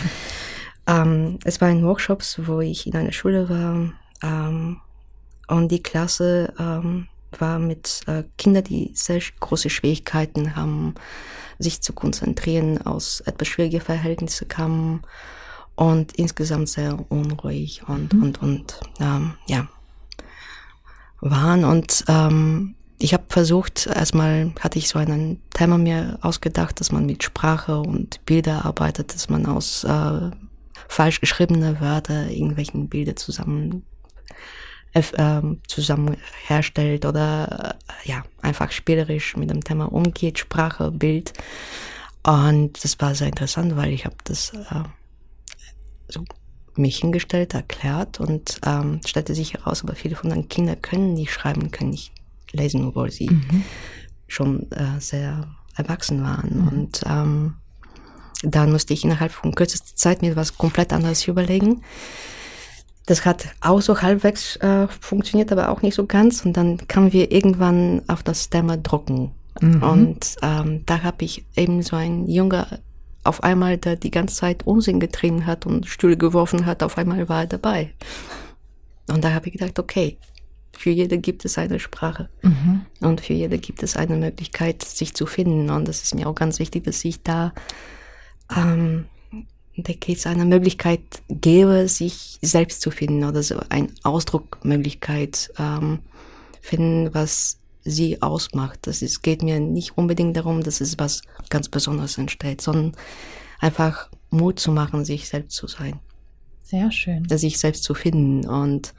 [0.88, 3.92] ähm, es war ein Workshop, wo ich in einer Schule war
[4.24, 4.78] ähm,
[5.48, 7.08] und die Klasse ähm,
[7.40, 10.96] war mit äh, Kindern, die sehr große Schwierigkeiten haben,
[11.60, 15.02] sich zu konzentrieren, aus etwas schwierigen Verhältnissen kamen
[15.76, 18.24] und insgesamt sehr unruhig und, mhm.
[18.24, 19.68] und, und, ähm, ja,
[21.22, 21.64] waren.
[21.64, 27.06] Und ähm, ich habe versucht, erstmal hatte ich so ein Thema mir ausgedacht, dass man
[27.06, 30.32] mit Sprache und Bilder arbeitet, dass man aus äh,
[30.88, 33.84] falsch geschriebene Wörter irgendwelchen Bilder zusammen
[35.68, 41.34] zusammen herstellt oder äh, ja, einfach spielerisch mit dem Thema umgeht, Sprache, Bild.
[42.24, 44.84] Und das war sehr interessant, weil ich habe das äh,
[46.08, 46.26] so
[46.76, 51.32] mich hingestellt, erklärt und ähm, stellte sich heraus, aber viele von den Kindern können nicht
[51.32, 52.14] schreiben, können nicht
[52.52, 53.64] lesen, obwohl sie mhm.
[54.28, 56.62] schon äh, sehr erwachsen waren.
[56.62, 56.68] Mhm.
[56.68, 57.56] Und ähm,
[58.44, 61.84] dann musste ich innerhalb von kürzester Zeit mir was komplett anderes überlegen.
[63.06, 66.46] Das hat auch so halbwegs äh, funktioniert, aber auch nicht so ganz.
[66.46, 69.32] Und dann kamen wir irgendwann auf das Thema Drucken.
[69.60, 69.84] Mhm.
[69.84, 72.80] Und ähm, da habe ich eben so ein junger,
[73.24, 77.28] auf einmal, der die ganze Zeit Unsinn getrieben hat und Stühle geworfen hat, auf einmal
[77.28, 77.94] war er dabei.
[79.10, 80.18] Und da habe ich gedacht, okay,
[80.74, 82.30] für jede gibt es eine Sprache.
[82.42, 82.86] Mhm.
[83.02, 85.70] Und für jede gibt es eine Möglichkeit, sich zu finden.
[85.70, 87.54] Und das ist mir auch ganz wichtig, dass ich da
[88.56, 89.06] ähm,
[89.76, 96.00] der Kids eine Möglichkeit gebe, sich selbst zu finden oder so eine Ausdruckmöglichkeit ähm,
[96.62, 98.80] finden, was sie ausmacht.
[98.84, 102.94] Das ist, geht mir nicht unbedingt darum, dass es was ganz Besonderes entsteht, sondern
[103.60, 106.00] einfach Mut zu machen, sich selbst zu sein.
[106.64, 107.28] Sehr schön.
[107.28, 108.94] Sich selbst zu finden und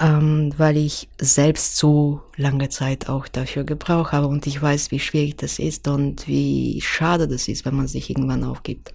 [0.00, 4.98] ähm, weil ich selbst so lange Zeit auch dafür gebraucht habe und ich weiß, wie
[4.98, 8.92] schwierig das ist und wie schade das ist, wenn man sich irgendwann aufgibt.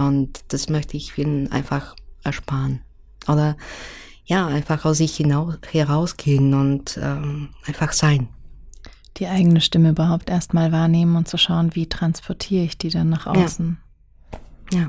[0.00, 2.80] Und das möchte ich vielen einfach ersparen.
[3.28, 3.56] Oder
[4.24, 8.28] ja, einfach aus sich hinaus, herausgehen und ähm, einfach sein.
[9.16, 13.26] Die eigene Stimme überhaupt erstmal wahrnehmen und zu schauen, wie transportiere ich die dann nach
[13.26, 13.78] außen.
[14.72, 14.86] Ja, ja.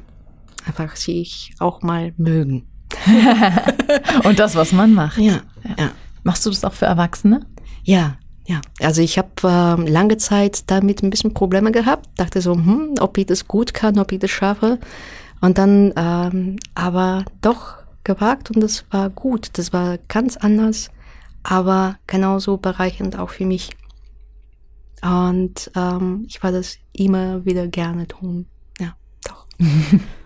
[0.66, 2.68] einfach sich auch mal mögen.
[4.24, 5.18] und das, was man macht.
[5.18, 5.76] Ja, ja.
[5.78, 5.92] ja.
[6.24, 7.46] Machst du das auch für Erwachsene?
[7.84, 12.54] Ja, ja, also ich habe äh, lange Zeit damit ein bisschen Probleme gehabt, dachte so,
[12.54, 14.80] hm, ob ich das gut kann, ob ich das schaffe.
[15.42, 19.50] Und dann ähm, aber doch gewagt und das war gut.
[19.54, 20.92] Das war ganz anders,
[21.44, 23.72] aber genauso bereichernd auch für mich.
[25.02, 28.46] Und ähm, ich war das immer wieder gerne tun.
[28.80, 29.48] Ja, doch.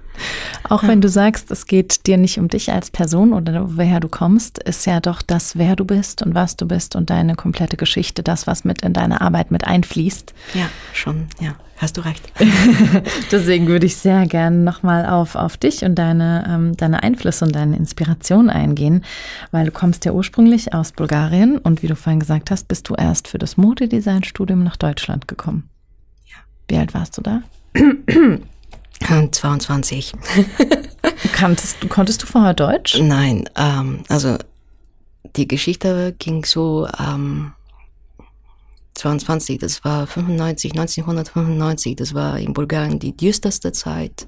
[0.70, 0.90] Auch ja.
[0.90, 4.60] wenn du sagst, es geht dir nicht um dich als Person oder woher du kommst,
[4.60, 8.24] ist ja doch das, wer du bist und was du bist und deine komplette Geschichte,
[8.24, 10.34] das, was mit in deine Arbeit mit einfließt.
[10.54, 11.56] Ja, schon, ja.
[11.78, 12.32] Hast du recht.
[13.32, 17.54] Deswegen würde ich sehr gerne nochmal auf, auf dich und deine, ähm, deine Einflüsse und
[17.54, 19.04] deine Inspiration eingehen,
[19.52, 22.96] weil du kommst ja ursprünglich aus Bulgarien und wie du vorhin gesagt hast, bist du
[22.96, 25.70] erst für das Modedesign-Studium nach Deutschland gekommen.
[26.28, 26.38] Ja.
[26.70, 27.42] Wie alt warst du da?
[29.02, 30.14] 22.
[31.34, 33.00] Kanntest, konntest du vorher Deutsch?
[33.00, 34.38] Nein, ähm, also
[35.36, 37.54] die Geschichte ging so, ähm,
[38.96, 44.26] 22, das war 95, 1995, das war in Bulgarien die düsterste Zeit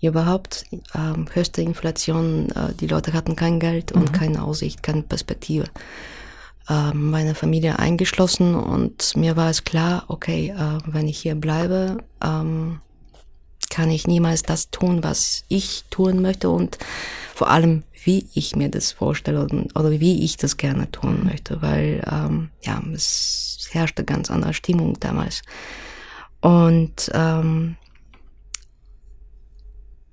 [0.00, 0.64] überhaupt.
[0.94, 4.12] Ähm, höchste Inflation, äh, die Leute hatten kein Geld und mhm.
[4.12, 5.66] keine Aussicht, keine Perspektive.
[6.68, 11.98] Äh, meine Familie eingeschlossen und mir war es klar, okay, äh, wenn ich hier bleibe,
[12.22, 12.80] ähm,
[13.72, 16.76] kann ich niemals das tun, was ich tun möchte und
[17.34, 22.04] vor allem, wie ich mir das vorstelle oder wie ich das gerne tun möchte, weil
[22.12, 25.40] ähm, ja, es herrschte ganz andere Stimmung damals.
[26.42, 27.76] Und ähm,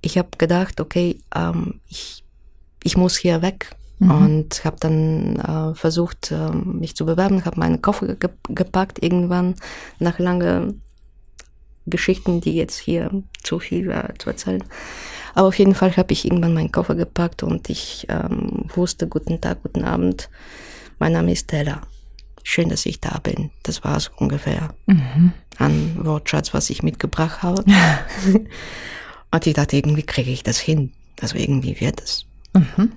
[0.01, 2.23] ich habe gedacht, okay, ähm, ich,
[2.81, 3.75] ich muss hier weg.
[4.01, 4.11] Mhm.
[4.11, 9.55] Und habe dann äh, versucht, äh, mich zu bewerben, habe meinen Koffer ge gepackt irgendwann
[9.99, 10.81] nach langen
[11.89, 13.09] Geschichten, die jetzt hier
[13.43, 14.63] zu viel äh, zu erzählen.
[15.35, 19.39] Aber auf jeden Fall habe ich irgendwann meinen Koffer gepackt und ich ähm, wusste, guten
[19.39, 20.29] Tag, guten Abend,
[20.97, 21.81] mein Name ist Stella.
[22.43, 23.51] Schön, dass ich da bin.
[23.63, 25.33] Das war es ungefähr mhm.
[25.57, 27.63] an Wortschatz, was ich mitgebracht habe.
[29.31, 30.93] und ich dachte, irgendwie kriege ich das hin.
[31.21, 32.25] Also irgendwie wird es.
[32.53, 32.93] Mhm.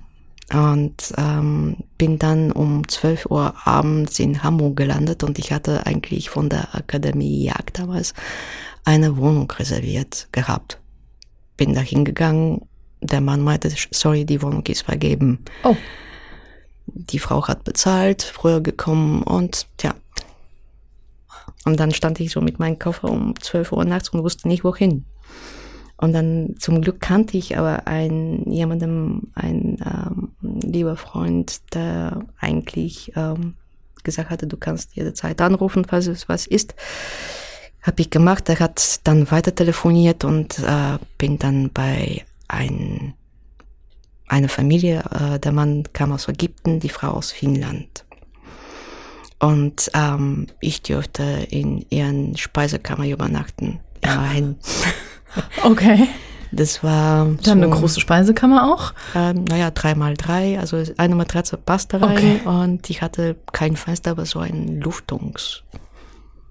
[0.51, 6.29] Und ähm, bin dann um 12 Uhr abends in Hamburg gelandet und ich hatte eigentlich
[6.29, 8.13] von der Akademie Jagd damals
[8.83, 10.79] eine Wohnung reserviert gehabt.
[11.57, 12.61] Bin da hingegangen,
[13.01, 15.39] der Mann meinte, sorry, die Wohnung ist vergeben.
[15.63, 15.75] Oh.
[16.85, 19.93] Die Frau hat bezahlt, früher gekommen und ja.
[21.65, 24.63] Und dann stand ich so mit meinem Koffer um 12 Uhr nachts und wusste nicht
[24.63, 25.05] wohin.
[25.97, 33.13] Und dann zum Glück kannte ich aber einen jemandem, ein ähm, lieber Freund, der eigentlich
[33.15, 33.53] ähm,
[34.03, 36.75] gesagt hatte, du kannst jederzeit anrufen, falls es was ist.
[37.83, 38.49] Habe ich gemacht.
[38.49, 43.13] Er hat dann weiter telefoniert und äh, bin dann bei ein,
[44.27, 45.03] einer Familie.
[45.11, 48.05] Äh, der Mann kam aus Ägypten, die Frau aus Finnland.
[49.39, 53.81] Und ähm, ich dürfte in ihren Speisekammer übernachten.
[54.01, 54.55] Immerhin.
[55.63, 56.07] okay.
[56.53, 57.25] Das war.
[57.25, 58.93] Dann so, eine große Speisekammer auch?
[59.15, 60.59] Ähm, naja, drei mal drei.
[60.59, 62.41] Also eine Matratze passte rein okay.
[62.45, 65.63] und ich hatte kein Fenster, aber so ein Luftungs.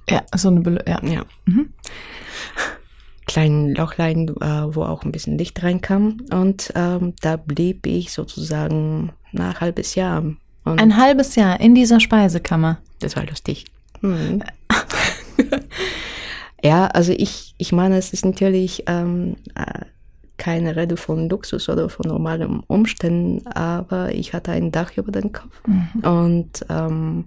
[0.08, 1.00] Ja, so eine Bel ja.
[1.04, 1.24] ja.
[1.46, 1.72] Mhm.
[3.26, 6.18] Kleinen Lochlein, äh, wo auch ein bisschen Licht reinkam.
[6.32, 10.22] Und ähm, da blieb ich sozusagen nach halbes Jahr.
[10.64, 12.78] Und ein halbes Jahr in dieser Speisekammer.
[13.00, 13.64] Das war lustig.
[14.00, 14.42] Hm.
[16.62, 19.84] ja, also ich, ich meine, es ist natürlich ähm, äh,
[20.36, 25.32] keine Rede von Luxus oder von normalen Umständen, aber ich hatte ein Dach über den
[25.32, 25.62] Kopf.
[25.66, 26.00] Mhm.
[26.04, 27.24] Und ähm,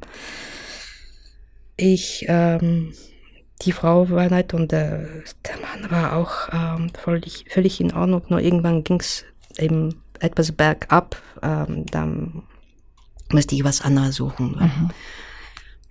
[1.77, 2.93] ich, ähm,
[3.61, 5.07] die Frau war nett und der,
[5.45, 8.23] der Mann war auch ähm, völlig, völlig in Ordnung.
[8.29, 9.25] Nur irgendwann ging es
[9.57, 11.21] eben etwas bergab.
[11.41, 12.43] Ähm, dann
[13.31, 14.57] musste ich was anderes suchen.
[14.59, 14.89] Mhm.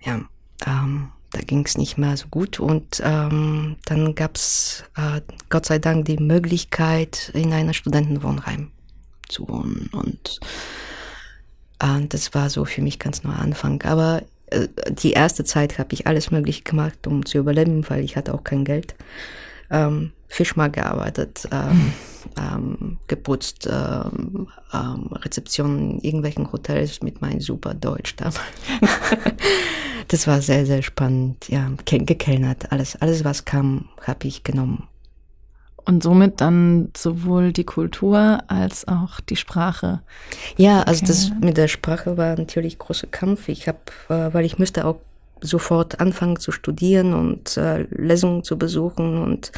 [0.01, 0.21] Ja,
[0.65, 2.59] ähm, da ging es nicht mehr so gut.
[2.59, 8.71] Und ähm, dann gab es äh, Gott sei Dank die Möglichkeit, in einer Studentenwohnheim
[9.27, 9.89] zu wohnen.
[9.91, 10.39] Und
[11.79, 13.81] äh, das war so für mich ganz neuer Anfang.
[13.83, 14.25] Aber äh,
[14.89, 18.43] die erste Zeit habe ich alles Mögliche gemacht, um zu überleben, weil ich hatte auch
[18.43, 18.95] kein Geld.
[19.69, 21.93] Ähm, Fischmarkt gearbeitet, ähm,
[22.37, 28.39] ähm, geputzt, ähm, ähm, Rezeption in irgendwelchen Hotels mit meinem super Deutsch damals.
[30.07, 31.47] das war sehr, sehr spannend.
[31.49, 34.87] Ja, gekellnert, alles, alles was kam, habe ich genommen.
[35.85, 40.01] Und somit dann sowohl die Kultur als auch die Sprache.
[40.57, 43.49] Ja, also das mit der Sprache war natürlich großer Kampf.
[43.49, 43.77] Ich habe,
[44.09, 44.97] äh, weil ich müsste auch
[45.41, 49.51] sofort anfangen zu studieren und äh, Lesungen zu besuchen und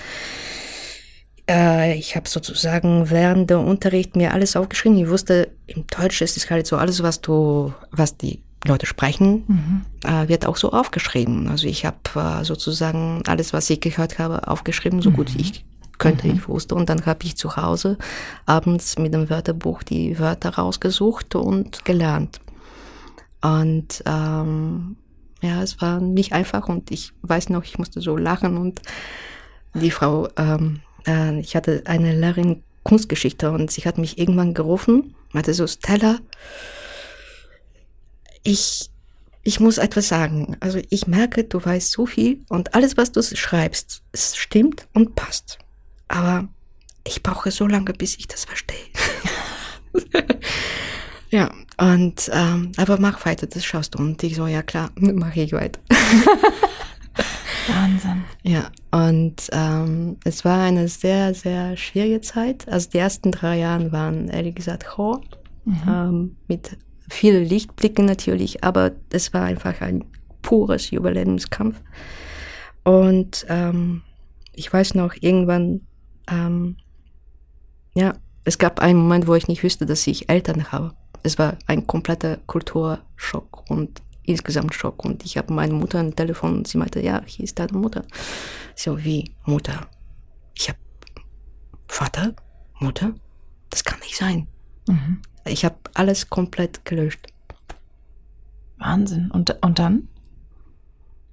[1.50, 4.98] äh, ich habe sozusagen während der Unterricht mir alles aufgeschrieben.
[4.98, 9.44] Ich wusste, im Deutsch ist es halt so alles, was du, was die Leute sprechen,
[9.48, 9.82] mhm.
[10.04, 11.48] äh, wird auch so aufgeschrieben.
[11.48, 15.16] Also ich habe äh, sozusagen alles, was ich gehört habe, aufgeschrieben, so mhm.
[15.16, 15.64] gut ich
[15.98, 16.36] könnte, mhm.
[16.36, 16.76] ich wusste.
[16.76, 17.98] Und dann habe ich zu Hause
[18.46, 22.40] abends mit dem Wörterbuch die Wörter rausgesucht und gelernt.
[23.42, 24.98] Und ähm,
[25.42, 28.82] ja, es war nicht einfach und ich weiß noch, ich musste so lachen und
[29.74, 35.14] die Frau, ähm, äh, ich hatte eine Lehrerin Kunstgeschichte und sie hat mich irgendwann gerufen,
[35.34, 36.20] meinte so, Stella,
[38.44, 38.90] ich,
[39.44, 40.56] ich muss etwas sagen.
[40.62, 45.16] Also ich merke, du weißt so viel und alles, was du schreibst, es stimmt und
[45.16, 45.60] passt.
[46.08, 46.48] Aber
[47.06, 48.78] ich brauche so lange, bis ich das verstehe.
[51.30, 54.00] ja, und ähm, aber mach weiter, das schaust du.
[54.00, 55.80] Und ich so, ja klar, mache ich weiter.
[57.68, 58.24] Wahnsinn.
[58.44, 62.68] Ja, und ähm, es war eine sehr, sehr schwierige Zeit.
[62.70, 65.22] Also die ersten drei Jahre waren ehrlich gesagt Horror.
[65.66, 65.82] Mhm.
[65.88, 66.78] Ähm, mit
[67.10, 70.06] vielen Lichtblicken natürlich, aber es war einfach ein
[70.42, 71.82] pures Überlebenskampf.
[72.84, 74.02] Und ähm,
[74.54, 75.82] ich weiß noch, irgendwann,
[76.30, 76.78] ähm,
[77.96, 78.14] ja,
[78.44, 80.94] es gab einen Moment, wo ich nicht wusste, dass ich Eltern habe.
[81.24, 85.04] Es war ein kompletter Kulturschock und insgesamt Schock.
[85.04, 88.06] Und ich habe meine Mutter am Telefon und sie meinte, ja, hier ist deine Mutter.
[88.76, 89.88] So, wie Mutter?
[90.54, 90.80] Ich habe
[91.88, 92.36] Vater,
[92.80, 93.14] Mutter?
[93.70, 94.48] Das kann nicht sein.
[94.88, 95.22] Mhm.
[95.46, 97.28] Ich habe alles komplett gelöscht.
[98.78, 99.32] Wahnsinn.
[99.32, 100.08] Und, und dann?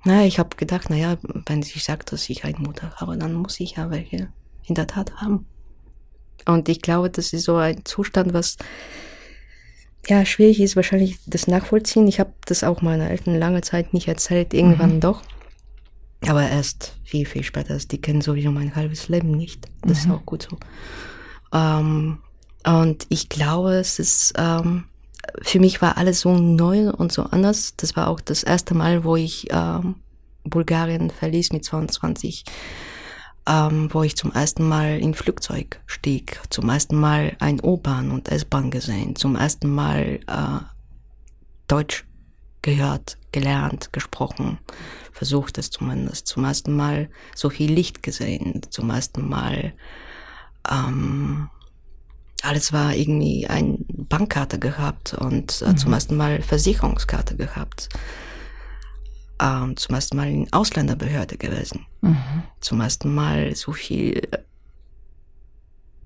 [0.04, 3.60] Na, ich habe gedacht, naja, wenn sie sagt, dass ich eine Mutter habe, dann muss
[3.60, 4.28] ich ja welche
[4.66, 5.46] in der Tat haben.
[6.46, 8.56] Und ich glaube, das ist so ein Zustand, was
[10.08, 12.06] ja schwierig ist, wahrscheinlich das nachvollziehen.
[12.06, 15.00] Ich habe das auch meiner Eltern lange Zeit nicht erzählt, irgendwann mhm.
[15.00, 15.22] doch.
[16.26, 17.76] Aber erst viel, viel später.
[17.76, 19.68] Die kennen sowieso mein halbes Leben nicht.
[19.82, 20.10] Das mhm.
[20.10, 20.58] ist auch gut so.
[21.52, 22.18] Ähm,
[22.66, 24.84] und ich glaube, es ist, ähm,
[25.42, 27.74] für mich war alles so neu und so anders.
[27.76, 29.96] Das war auch das erste Mal, wo ich ähm,
[30.44, 32.44] Bulgarien verließ mit 22,
[33.46, 38.28] ähm, wo ich zum ersten Mal in Flugzeug stieg, zum ersten Mal ein U-Bahn und
[38.28, 40.64] S-Bahn gesehen, zum ersten Mal äh,
[41.68, 42.04] Deutsch
[42.62, 44.58] gehört, gelernt, gesprochen,
[45.12, 49.74] versucht es zumindest, zum ersten Mal so viel Licht gesehen, zum ersten Mal
[50.70, 51.50] ähm,
[52.42, 55.76] alles war irgendwie ein Bankkarte gehabt und äh, mhm.
[55.78, 57.88] zum ersten Mal Versicherungskarte gehabt.
[59.40, 61.86] Ähm, zum ersten Mal in Ausländerbehörde gewesen.
[62.02, 62.44] Mhm.
[62.60, 64.22] Zum ersten Mal so viel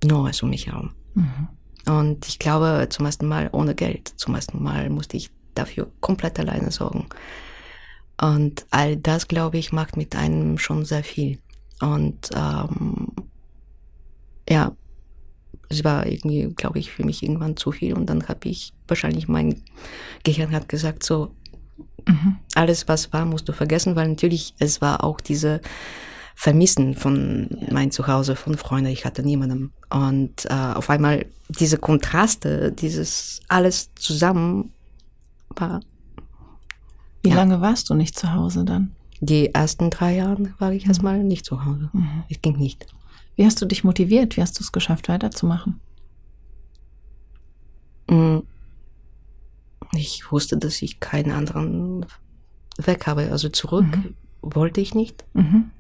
[0.05, 0.93] Neues um mich herum.
[1.15, 1.49] Mhm.
[1.87, 4.13] Und ich glaube, zum ersten Mal ohne Geld.
[4.17, 7.07] Zum ersten Mal musste ich dafür komplett alleine sorgen.
[8.21, 11.39] Und all das, glaube ich, macht mit einem schon sehr viel.
[11.81, 13.13] Und ähm,
[14.49, 14.73] ja,
[15.69, 17.95] es war irgendwie, glaube ich, für mich irgendwann zu viel.
[17.95, 19.63] Und dann habe ich wahrscheinlich mein
[20.25, 21.35] Gehirn hat gesagt, so
[22.07, 22.37] mhm.
[22.55, 25.61] alles, was war, musst du vergessen, weil natürlich es war auch diese
[26.35, 28.91] Vermissen von mein Zuhause, von Freunden.
[28.91, 29.73] Ich hatte niemanden.
[29.91, 34.73] Und äh, auf einmal diese Kontraste, dieses alles zusammen
[35.49, 35.81] war.
[37.23, 37.35] Wie ja.
[37.35, 38.95] lange warst du nicht zu Hause dann?
[39.21, 40.91] Die ersten drei Jahre war ich mhm.
[40.91, 41.91] erstmal nicht zu Hause.
[41.93, 42.23] Mhm.
[42.29, 42.87] Ich ging nicht.
[43.35, 44.37] Wie hast du dich motiviert?
[44.37, 45.81] Wie hast du es geschafft, weiterzumachen?
[48.09, 48.39] Mm.
[49.93, 52.07] Ich wusste, dass ich keinen anderen
[52.79, 53.31] Weg habe.
[53.31, 54.15] Also zurück mhm.
[54.43, 55.25] wollte ich nicht.
[55.35, 55.71] Mhm.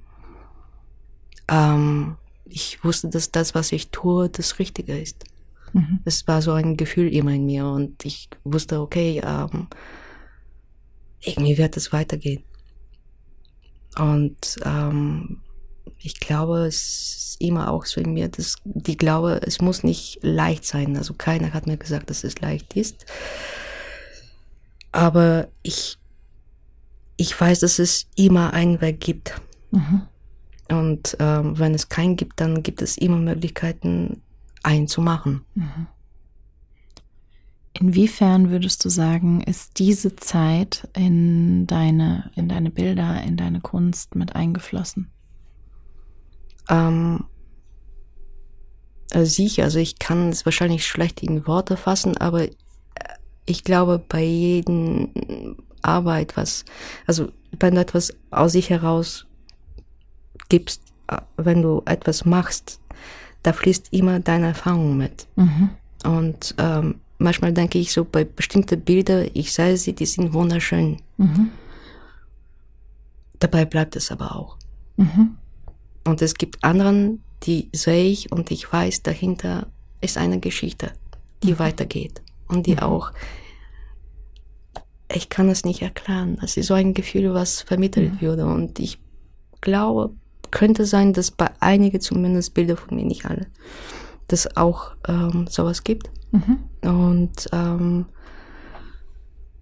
[1.48, 5.24] Ähm, ich wusste, dass das, was ich tue, das Richtige ist.
[5.72, 6.00] Mhm.
[6.04, 9.68] Es war so ein Gefühl immer in mir und ich wusste, okay, ähm,
[11.20, 12.42] irgendwie wird es weitergehen.
[13.98, 15.40] Und ähm,
[15.98, 20.18] ich glaube, es ist immer auch so in mir, dass die glaube, es muss nicht
[20.22, 20.96] leicht sein.
[20.96, 23.06] Also keiner hat mir gesagt, dass es leicht ist.
[24.92, 25.98] Aber ich,
[27.16, 29.40] ich weiß, dass es immer einen Weg gibt.
[29.70, 30.02] Mhm.
[30.70, 34.22] Und ähm, wenn es keinen gibt, dann gibt es immer Möglichkeiten,
[34.62, 35.44] einen zu machen.
[35.54, 35.86] Mhm.
[37.80, 44.16] Inwiefern würdest du sagen, ist diese Zeit in deine, in deine Bilder, in deine Kunst
[44.16, 45.10] mit eingeflossen?
[46.68, 47.24] Ähm,
[49.12, 52.48] also sicher, also ich kann es wahrscheinlich schlecht in Worte fassen, aber
[53.48, 56.64] ich glaube, bei jedem Arbeit, was,
[57.06, 59.26] also wenn du etwas aus sich heraus
[60.48, 62.80] gibst, äh, wenn du etwas machst,
[63.42, 65.26] da fließt immer deine Erfahrung mit.
[65.36, 65.70] Mhm.
[66.04, 70.98] Und ähm, manchmal denke ich so bei bestimmten Bildern, ich sehe sie, die sind wunderschön.
[71.16, 71.50] Mhm.
[73.38, 74.58] Dabei bleibt es aber auch.
[74.96, 75.36] Mhm.
[76.04, 79.68] Und es gibt anderen, die sehe ich und ich weiß, dahinter
[80.00, 80.92] ist eine Geschichte,
[81.42, 81.58] die mhm.
[81.60, 82.80] weitergeht und die mhm.
[82.80, 83.12] auch,
[85.12, 86.38] ich kann es nicht erklären.
[86.42, 88.20] Es ist so ein Gefühl, was vermittelt mhm.
[88.20, 88.98] würde und ich
[89.60, 90.14] glaube,
[90.50, 93.46] könnte sein, dass bei einigen zumindest Bilder von mir, nicht alle,
[94.28, 96.10] dass auch ähm, sowas gibt.
[96.30, 96.58] Mhm.
[96.82, 98.06] Und ähm,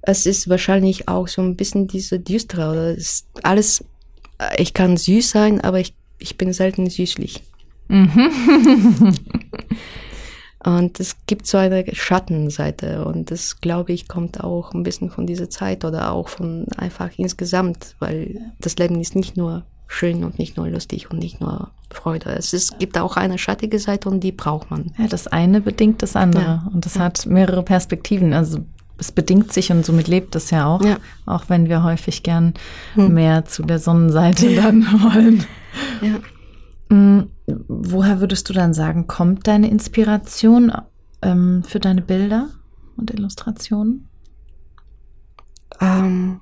[0.02, 3.84] es ist wahrscheinlich auch so ein bisschen diese düstere oder ist alles,
[4.58, 7.42] ich kann süß sein, aber ich ich bin selten süßlich.
[7.88, 9.14] Mhm.
[10.64, 15.26] Und es gibt so eine Schattenseite und das, glaube ich, kommt auch ein bisschen von
[15.26, 20.38] dieser Zeit oder auch von einfach insgesamt, weil das Leben ist nicht nur schön und
[20.38, 22.30] nicht nur lustig und nicht nur Freude.
[22.30, 24.92] Es ist, gibt auch eine schattige Seite und die braucht man.
[24.98, 26.70] Ja, das eine bedingt das andere ja.
[26.72, 27.02] und das ja.
[27.02, 28.32] hat mehrere Perspektiven.
[28.32, 28.64] Also
[28.98, 30.96] es bedingt sich und somit lebt es ja auch, ja.
[31.26, 32.54] auch wenn wir häufig gern
[32.94, 33.14] hm.
[33.14, 35.44] mehr zu der Sonnenseite dann wollen.
[36.00, 36.18] Ja.
[36.88, 37.30] Mhm.
[37.46, 40.72] Woher würdest du dann sagen, kommt deine Inspiration
[41.22, 42.50] ähm, für deine Bilder
[42.96, 44.08] und Illustrationen?
[45.80, 46.40] Ähm,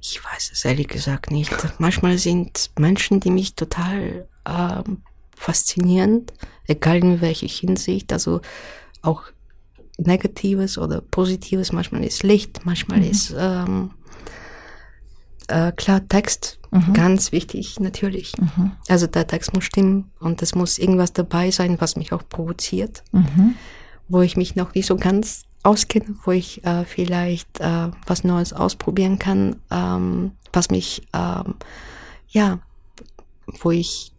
[0.00, 1.52] ich weiß es ehrlich gesagt nicht.
[1.78, 5.02] Manchmal sind Menschen, die mich total ähm,
[5.36, 6.26] faszinieren,
[6.66, 8.40] egal in welcher Hinsicht, also
[9.02, 9.24] auch
[9.98, 13.10] Negatives oder Positives, manchmal ist Licht, manchmal mhm.
[13.10, 13.90] ist ähm,
[15.48, 16.92] äh, klar Text, mhm.
[16.92, 18.32] ganz wichtig, natürlich.
[18.38, 18.72] Mhm.
[18.88, 23.02] Also der Text muss stimmen und es muss irgendwas dabei sein, was mich auch provoziert,
[23.12, 23.54] mhm.
[24.08, 28.52] wo ich mich noch nicht so ganz auskenne, wo ich äh, vielleicht äh, was Neues
[28.52, 31.54] ausprobieren kann, ähm, was mich, ähm,
[32.28, 32.60] ja,
[33.60, 34.12] wo ich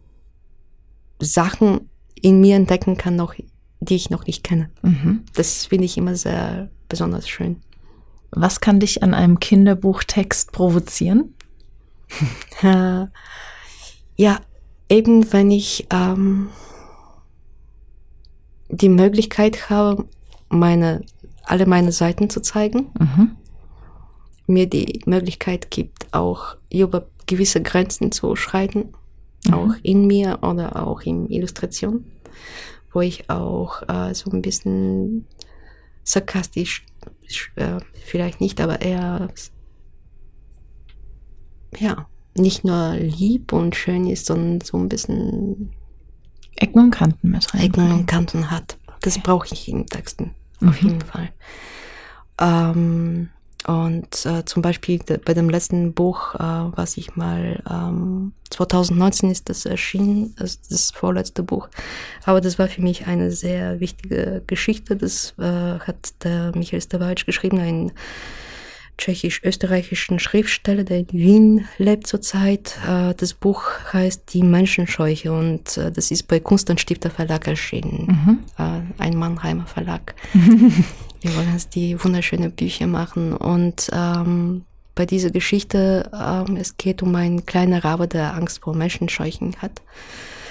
[1.20, 1.88] Sachen
[2.20, 3.34] in mir entdecken kann, noch,
[3.80, 4.70] die ich noch nicht kenne.
[4.82, 5.24] Mhm.
[5.34, 7.62] Das finde ich immer sehr besonders schön.
[8.30, 11.34] Was kann dich an einem Kinderbuchtext provozieren?
[14.16, 14.40] ja,
[14.88, 16.48] eben wenn ich ähm,
[18.68, 20.06] die Möglichkeit habe,
[20.48, 21.02] meine,
[21.44, 23.36] alle meine Seiten zu zeigen, mhm.
[24.46, 28.92] mir die Möglichkeit gibt, auch über gewisse Grenzen zu schreiten,
[29.46, 29.54] mhm.
[29.54, 32.04] auch in mir oder auch in Illustration,
[32.92, 35.26] wo ich auch äh, so ein bisschen
[36.04, 36.84] sarkastisch
[37.56, 39.28] äh, vielleicht nicht, aber eher
[41.78, 42.06] ja,
[42.36, 45.72] nicht nur lieb und schön ist, sondern so ein bisschen
[46.56, 47.62] Ecken und Kanten mit rein.
[47.62, 48.78] Ecken und Kanten hat.
[49.02, 49.22] Das okay.
[49.24, 50.68] brauche ich in Texten, mhm.
[50.68, 51.30] auf jeden Fall.
[52.40, 53.30] Ähm,
[53.66, 59.48] und äh, zum Beispiel bei dem letzten Buch, äh, was ich mal, ähm, 2019 ist
[59.48, 61.68] das erschienen, das, das vorletzte Buch.
[62.24, 64.94] Aber das war für mich eine sehr wichtige Geschichte.
[64.94, 67.92] Das äh, hat der Michael Stawajc geschrieben, ein
[68.98, 72.78] tschechisch-österreichischen Schriftsteller, der in Wien lebt zurzeit.
[72.88, 77.46] Äh, das Buch heißt Die Menschenscheuche und äh, das ist bei Kunst und Stifter Verlag
[77.46, 78.06] erschienen.
[78.06, 78.38] Mhm.
[78.58, 80.14] Äh, ein Mannheimer Verlag.
[80.32, 87.02] Wir wollen jetzt die wunderschöne Bücher machen und ähm, bei dieser Geschichte, ähm, es geht
[87.02, 89.82] um einen kleinen Rabe, der Angst vor Menschenscheuchen hat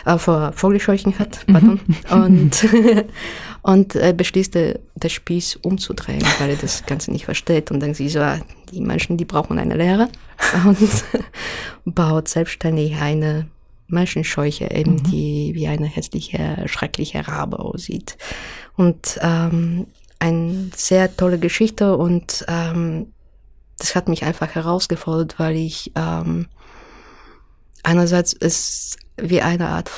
[0.05, 1.53] äh, vor Vogelscheuchen hat, mhm.
[1.53, 1.79] pardon.
[1.85, 1.95] Mhm.
[2.23, 2.67] Und,
[3.63, 7.71] und äh, beschließt, äh, das Spieß umzudrehen, weil er das Ganze nicht versteht.
[7.71, 8.39] Und dann sie so, ah,
[8.71, 10.09] die Menschen, die brauchen eine Lehre.
[10.65, 10.93] Und
[11.85, 13.47] baut selbstständig eine
[13.87, 15.03] Menschenscheuche, eben mhm.
[15.03, 18.17] die wie eine hässliche, schreckliche Rabe aussieht.
[18.75, 19.87] Und ähm,
[20.19, 23.11] eine sehr tolle Geschichte und ähm,
[23.77, 26.47] das hat mich einfach herausgefordert, weil ich ähm,
[27.83, 29.89] einerseits ist wie eine Art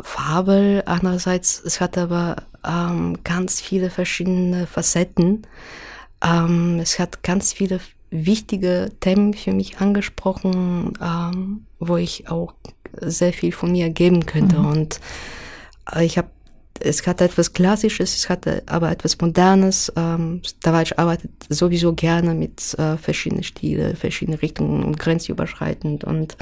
[0.00, 5.46] Fabel, andererseits es hat aber ähm, ganz viele verschiedene Facetten.
[6.22, 12.54] Ähm, es hat ganz viele wichtige Themen für mich angesprochen, ähm, wo ich auch
[13.00, 14.58] sehr viel von mir geben könnte.
[14.58, 14.66] Mhm.
[14.66, 15.00] Und
[15.94, 16.28] äh, ich habe
[16.80, 19.92] es hatte etwas Klassisches, es hatte aber etwas Modernes.
[19.96, 26.04] Ähm, Dawac arbeitet sowieso gerne mit äh, verschiedenen Stilen, verschiedenen Richtungen und grenzüberschreitend.
[26.04, 26.36] Und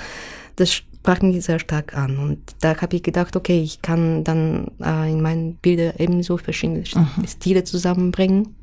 [0.56, 2.18] das sprach mich sehr stark an.
[2.18, 6.80] Und da habe ich gedacht, okay, ich kann dann äh, in meinen Bildern ebenso verschiedene
[6.80, 7.26] mhm.
[7.26, 8.57] Stile zusammenbringen.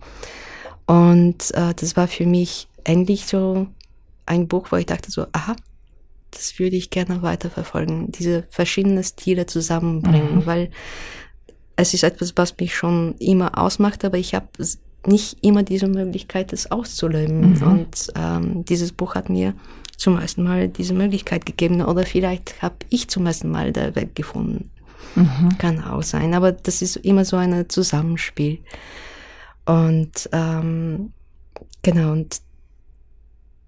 [0.85, 3.67] Und äh, das war für mich endlich so
[4.25, 5.55] ein Buch, wo ich dachte so, aha,
[6.31, 10.45] das würde ich gerne weiterverfolgen, diese verschiedenen Stile zusammenbringen, mhm.
[10.45, 10.71] weil
[11.77, 14.47] es ist etwas, was mich schon immer ausmacht, aber ich habe
[15.05, 17.53] nicht immer diese Möglichkeit, es auszuleben.
[17.53, 17.63] Mhm.
[17.63, 19.53] Und ähm, dieses Buch hat mir
[19.97, 24.15] zum ersten Mal diese Möglichkeit gegeben oder vielleicht habe ich zum ersten Mal der Welt
[24.15, 24.69] gefunden.
[25.15, 25.57] Mhm.
[25.57, 28.59] Kann auch sein, aber das ist immer so ein Zusammenspiel.
[29.65, 31.13] Und ähm,
[31.81, 32.41] genau, und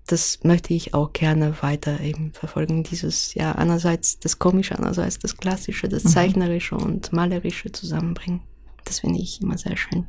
[0.07, 2.83] das möchte ich auch gerne weiter eben verfolgen.
[2.83, 6.09] Dieses, ja, einerseits das Komische, andererseits das Klassische, das mhm.
[6.09, 8.41] Zeichnerische und Malerische zusammenbringen.
[8.83, 10.05] Das finde ich immer sehr schön.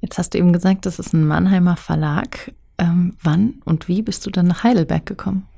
[0.00, 2.52] Jetzt hast du eben gesagt, das ist ein Mannheimer Verlag.
[2.78, 5.48] Ähm, wann und wie bist du dann nach Heidelberg gekommen?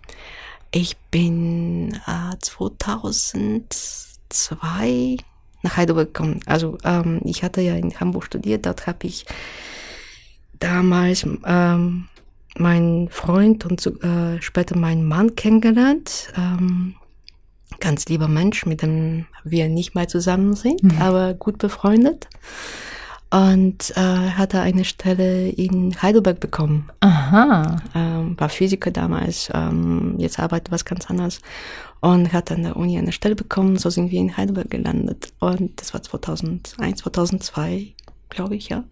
[0.70, 5.16] Ich bin äh, 2002
[5.62, 6.40] nach Heidelberg gekommen.
[6.46, 9.26] Also ähm, ich hatte ja in Hamburg studiert, dort habe ich
[10.58, 12.08] damals ähm,
[12.56, 16.32] meinen Freund und äh, später meinen Mann kennengelernt.
[16.36, 16.94] Ähm,
[17.80, 21.00] ganz lieber Mensch, mit dem wir nicht mal zusammen sind, mhm.
[21.00, 22.28] aber gut befreundet.
[23.30, 26.88] Und äh, hatte eine Stelle in Heidelberg bekommen.
[27.00, 27.76] Aha.
[27.94, 31.40] Ähm, war Physiker damals, ähm, jetzt arbeitet was ganz anderes.
[32.00, 35.32] Und hat an der Uni eine Stelle bekommen, so sind wir in Heidelberg gelandet.
[35.40, 37.94] Und das war 2001, 2002,
[38.30, 38.84] glaube ich, ja.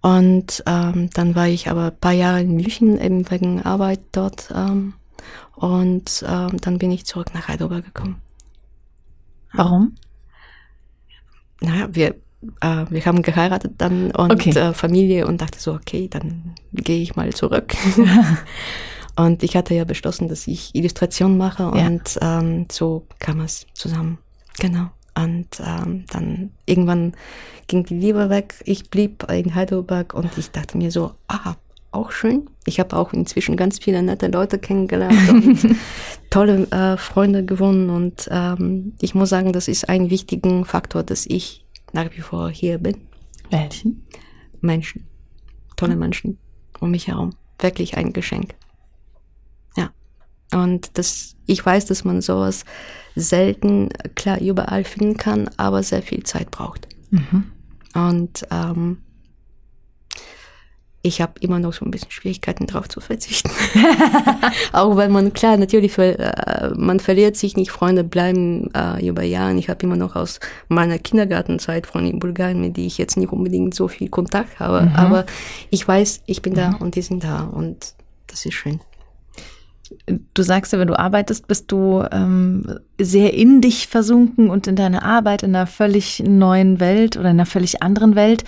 [0.00, 4.52] Und ähm, dann war ich aber ein paar Jahre in München, eben wegen Arbeit dort.
[4.54, 4.94] Ähm,
[5.54, 8.20] und ähm, dann bin ich zurück nach Heidelberg gekommen.
[9.52, 9.94] Warum?
[11.60, 12.16] Naja, wir,
[12.60, 14.50] äh, wir haben geheiratet dann und okay.
[14.50, 17.74] äh, Familie und dachte so, okay, dann gehe ich mal zurück.
[19.16, 22.40] und ich hatte ja beschlossen, dass ich Illustration mache und ja.
[22.40, 24.18] ähm, so kam es zusammen.
[24.58, 24.90] Genau.
[25.16, 27.12] Und ähm, dann irgendwann
[27.68, 28.54] ging die Liebe weg.
[28.64, 31.54] Ich blieb in Heidelberg und ich dachte mir so, ah,
[31.94, 32.50] auch schön.
[32.66, 35.76] Ich habe auch inzwischen ganz viele nette Leute kennengelernt und
[36.30, 37.90] tolle äh, Freunde gewonnen.
[37.90, 41.63] Und ähm, ich muss sagen, das ist ein wichtiger Faktor, dass ich
[41.94, 42.96] nach wie vor hier bin.
[43.50, 44.06] Welchen?
[44.60, 45.06] Menschen.
[45.76, 46.38] Tolle Menschen
[46.80, 47.30] um mich herum.
[47.58, 48.54] Wirklich ein Geschenk.
[49.76, 49.90] Ja.
[50.52, 52.64] Und das, ich weiß, dass man sowas
[53.14, 56.88] selten, klar, überall finden kann, aber sehr viel Zeit braucht.
[57.10, 57.52] Mhm.
[57.94, 58.98] Und ähm,
[61.06, 63.50] ich habe immer noch so ein bisschen Schwierigkeiten drauf zu verzichten.
[64.72, 69.54] auch weil man, klar, natürlich, äh, man verliert sich nicht, Freunde bleiben äh, über Jahre.
[69.54, 73.30] Ich habe immer noch aus meiner Kindergartenzeit Freunde in Bulgarien, mit die ich jetzt nicht
[73.30, 74.86] unbedingt so viel Kontakt habe.
[74.86, 74.96] Mhm.
[74.96, 75.26] Aber
[75.68, 76.76] ich weiß, ich bin da mhm.
[76.76, 77.92] und die sind da und
[78.26, 78.80] das ist schön.
[80.34, 84.76] Du sagst ja, wenn du arbeitest, bist du ähm, sehr in dich versunken und in
[84.76, 88.44] deine Arbeit in einer völlig neuen Welt oder in einer völlig anderen Welt.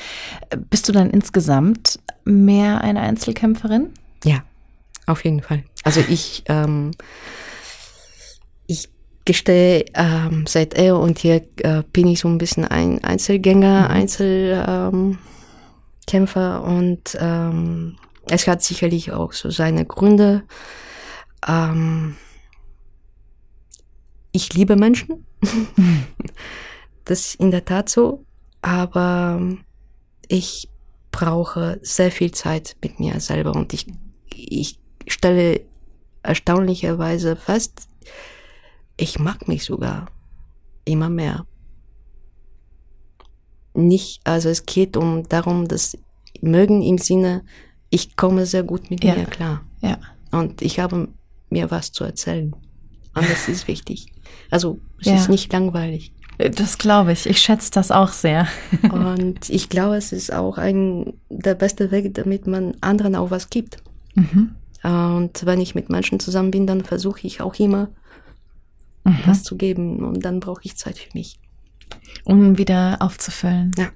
[0.71, 3.91] Bist du dann insgesamt mehr eine Einzelkämpferin?
[4.25, 4.43] Ja,
[5.07, 5.65] auf jeden Fall.
[5.85, 6.93] Also ich, ähm,
[8.67, 8.89] ich
[9.25, 15.19] gestehe, ähm, seit er und hier äh, bin ich so ein bisschen ein Einzelgänger, mhm.
[16.07, 17.19] Einzelkämpfer und
[18.29, 20.43] es hat sicherlich auch so seine Gründe.
[21.47, 22.17] Ähm,
[24.33, 25.27] ich liebe Menschen.
[27.05, 28.25] das ist in der Tat so.
[28.63, 29.41] Aber
[30.29, 30.69] ich
[31.11, 33.87] brauche sehr viel Zeit mit mir selber und ich,
[34.35, 35.63] ich stelle
[36.23, 37.89] erstaunlicherweise fest,
[38.97, 40.11] ich mag mich sogar
[40.85, 41.47] immer mehr.
[43.75, 45.97] Nicht, also es geht um darum, dass
[46.43, 47.45] mögen im Sinne,
[47.91, 49.15] ich komme sehr gut mit ja.
[49.15, 49.65] mir klar.
[49.81, 49.99] Ja.
[50.33, 51.09] Und ich habe
[51.51, 52.55] mir was zu erzählen.
[53.15, 54.07] Und das ist wichtig.
[54.51, 55.17] Also es ja.
[55.17, 56.13] ist nicht langweilig.
[56.39, 57.27] Das glaube ich.
[57.27, 58.47] Ich schätze das auch sehr.
[58.93, 63.49] Und ich glaube, es ist auch ein der beste Weg, damit man anderen auch was
[63.49, 63.79] gibt.
[64.15, 64.55] Mhm.
[64.83, 67.89] Und wenn ich mit Menschen zusammen bin, dann versuche ich auch immer
[69.05, 69.19] mhm.
[69.25, 70.05] was zu geben.
[70.05, 71.39] Und dann brauche ich Zeit für mich.
[72.25, 73.73] Um wieder aufzufüllen.
[73.79, 73.89] Ja.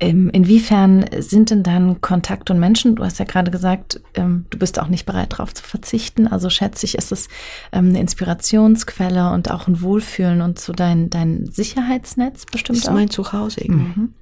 [0.00, 2.94] Ähm, inwiefern sind denn dann Kontakt und Menschen?
[2.94, 6.28] Du hast ja gerade gesagt, ähm, du bist auch nicht bereit, darauf zu verzichten.
[6.28, 7.28] Also schätze ich, ist es
[7.72, 12.90] ähm, eine Inspirationsquelle und auch ein Wohlfühlen und so dein, dein Sicherheitsnetz bestimmt das ist
[12.90, 12.94] auch?
[12.94, 13.62] mein Zuhause.
[13.66, 14.14] Mhm.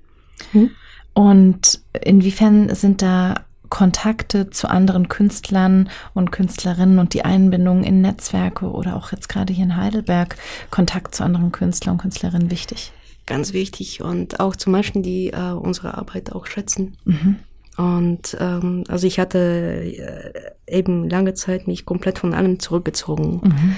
[0.53, 0.71] Mhm.
[1.13, 8.71] Und inwiefern sind da Kontakte zu anderen Künstlern und Künstlerinnen und die Einbindung in Netzwerke
[8.71, 10.37] oder auch jetzt gerade hier in Heidelberg
[10.71, 12.93] Kontakt zu anderen Künstlern und Künstlerinnen wichtig?
[13.27, 16.97] Ganz wichtig und auch zu Menschen, die äh, unsere Arbeit auch schätzen.
[17.05, 17.37] Mhm.
[17.77, 20.33] Und ähm, also ich hatte äh,
[20.67, 23.41] eben lange Zeit mich komplett von allem zurückgezogen.
[23.43, 23.77] Mhm.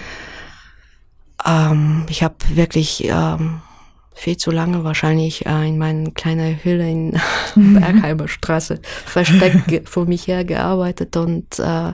[1.44, 3.60] Ähm, ich habe wirklich ähm,
[4.14, 7.20] viel zu lange wahrscheinlich äh, in meiner kleinen Hülle in
[7.56, 7.80] mhm.
[7.80, 11.92] Bergheimer Straße versteckt vor mich her gearbeitet und äh,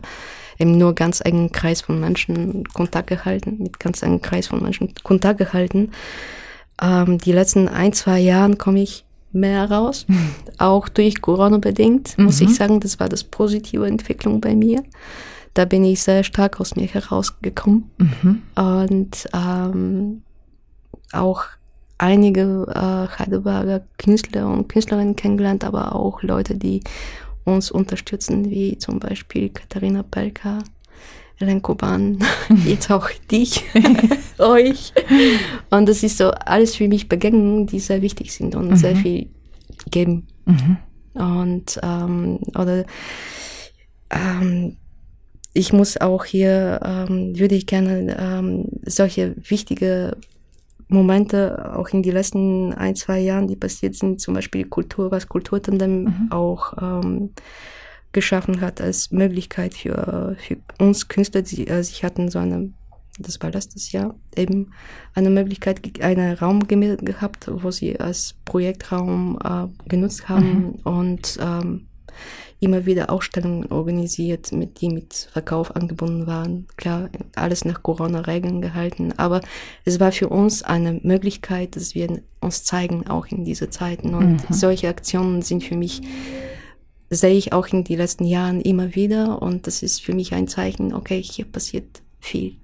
[0.59, 4.93] eben nur ganz engen Kreis von Menschen Kontakt gehalten, mit ganz engen Kreis von Menschen
[5.03, 5.91] Kontakt gehalten.
[6.81, 10.07] Ähm, die letzten ein, zwei Jahren komme ich mehr raus,
[10.59, 12.49] auch durch Corona bedingt, muss mhm.
[12.49, 14.83] ich sagen, das war das positive Entwicklung bei mir.
[15.55, 18.43] Da bin ich sehr stark aus mir herausgekommen mhm.
[18.57, 20.23] und ähm,
[21.13, 21.45] auch
[21.99, 26.83] einige äh, Heidelberger Künstler und Künstlerinnen kennengelernt, aber auch Leute, die
[27.45, 30.59] uns unterstützen, wie zum Beispiel Katharina Pelka,
[31.39, 32.19] Ellen Kuban,
[32.65, 33.65] jetzt auch dich,
[34.39, 34.93] euch.
[35.71, 38.77] Und das ist so alles für mich Begegnungen, die sehr wichtig sind und mhm.
[38.77, 39.29] sehr viel
[39.91, 40.27] geben.
[40.47, 40.77] Mhm.
[41.15, 42.85] Und ähm, oder
[44.11, 44.77] ähm,
[45.53, 50.17] ich muss auch hier, ähm, würde ich gerne ähm, solche wichtige
[50.89, 55.29] Momente auch in den letzten ein, zwei Jahren, die passiert sind, zum Beispiel Kultur, was
[55.29, 56.27] Kulturtandem mhm.
[56.31, 57.31] auch ähm,
[58.15, 61.45] geschaffen hat als Möglichkeit für, für uns Künstler.
[61.45, 62.73] Sie, äh, sie hatten so eine
[63.19, 64.73] das war letztes Jahr, eben
[65.15, 70.93] eine Möglichkeit, einen Raum gehabt, wo sie als Projektraum äh, genutzt haben mhm.
[70.93, 71.87] und ähm,
[72.61, 76.67] immer wieder Ausstellungen organisiert, mit die mit Verkauf angebunden waren.
[76.77, 79.43] Klar, alles nach Corona-Regeln gehalten, aber
[79.85, 84.15] es war für uns eine Möglichkeit, dass wir uns zeigen, auch in diese Zeiten.
[84.15, 84.55] Und mhm.
[84.55, 86.03] solche Aktionen sind für mich,
[87.11, 90.49] sehe ich auch in den letzten Jahren immer wieder und das ist für mich ein
[90.49, 92.57] Zeichen, okay, hier passiert viel.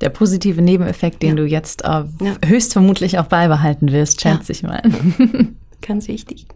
[0.00, 1.34] Der positive Nebeneffekt, den ja.
[1.36, 2.36] du jetzt äh, ja.
[2.44, 4.56] höchstvermutlich auch beibehalten wirst, schätze ja.
[4.56, 4.82] ich mal.
[5.80, 6.46] Ganz wichtig.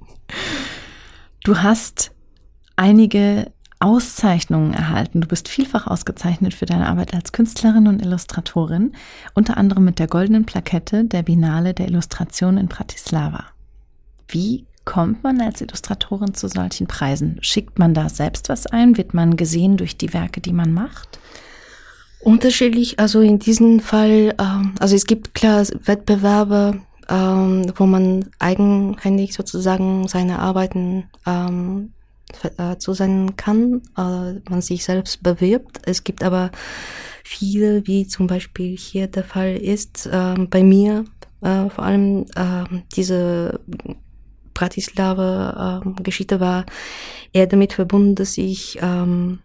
[1.44, 2.12] Du hast
[2.76, 5.20] einige Auszeichnungen erhalten.
[5.20, 8.92] Du bist vielfach ausgezeichnet für deine Arbeit als Künstlerin und Illustratorin,
[9.34, 13.44] unter anderem mit der goldenen Plakette der Biennale der Illustration in Bratislava.
[14.26, 17.36] Wie kommt man als Illustratorin zu solchen Preisen?
[17.42, 18.96] Schickt man da selbst was ein?
[18.96, 21.20] Wird man gesehen durch die Werke, die man macht?
[22.20, 26.80] Unterschiedlich, also in diesem Fall, ähm, also es gibt klar Wettbewerbe,
[27.10, 31.92] ähm, wo man eigenhändig sozusagen seine Arbeiten ähm,
[32.56, 35.82] äh, zusenden kann, äh, man sich selbst bewirbt.
[35.84, 36.50] Es gibt aber
[37.24, 41.04] viele, wie zum Beispiel hier der Fall ist, bei mir
[41.42, 42.24] äh, vor allem
[42.96, 43.60] diese
[44.58, 46.66] Bratislava-Geschichte ähm, war
[47.32, 49.38] eher damit verbunden, dass ich ähm,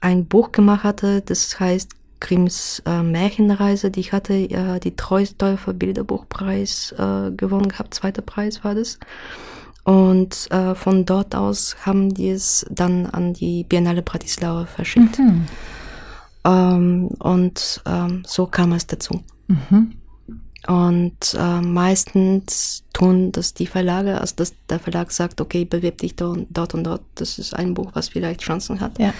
[0.00, 1.90] ein Buch gemacht hatte, das heißt
[2.20, 8.62] Grimms äh, Märchenreise, die ich hatte, äh, die Treusdorfer Bilderbuchpreis äh, gewonnen gehabt, zweiter Preis
[8.62, 8.98] war das.
[9.84, 15.18] Und äh, von dort aus haben die es dann an die Biennale Bratislava verschickt.
[15.18, 15.46] Mhm.
[16.44, 19.22] Ähm, und ähm, so kam es dazu.
[19.48, 19.96] Mhm.
[20.68, 26.14] Und äh, meistens tun das die Verlage, also dass der Verlag sagt, okay, bewirb dich
[26.14, 28.98] dort und dort, das ist ein Buch, was vielleicht Chancen hat.
[28.98, 29.12] Ja.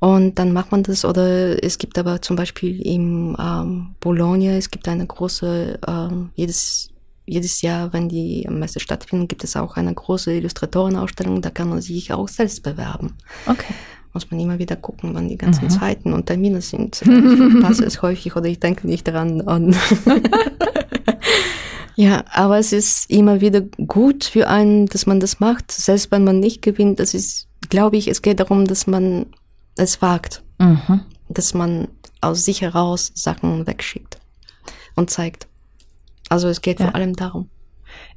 [0.00, 4.70] Und dann macht man das, oder es gibt aber zum Beispiel im ähm, Bologna, es
[4.70, 6.90] gibt eine große, ähm, jedes
[7.28, 11.82] jedes Jahr, wenn die Messe stattfinden, gibt es auch eine große Illustratorenausstellung, da kann man
[11.82, 13.14] sich auch selbst bewerben.
[13.46, 13.74] Okay.
[14.18, 15.70] Muss man immer wieder gucken, wann die ganzen mhm.
[15.70, 17.00] Zeiten und Termine sind.
[17.06, 19.44] Ich passe es häufig oder ich denke nicht daran.
[21.94, 26.24] ja, aber es ist immer wieder gut für einen, dass man das macht, selbst wenn
[26.24, 26.98] man nicht gewinnt.
[26.98, 29.26] Das ist, glaube ich, es geht darum, dass man
[29.76, 30.42] es wagt.
[30.58, 31.02] Mhm.
[31.28, 31.86] Dass man
[32.20, 34.18] aus sich heraus Sachen wegschickt
[34.96, 35.46] und zeigt.
[36.28, 36.86] Also es geht ja.
[36.86, 37.50] vor allem darum.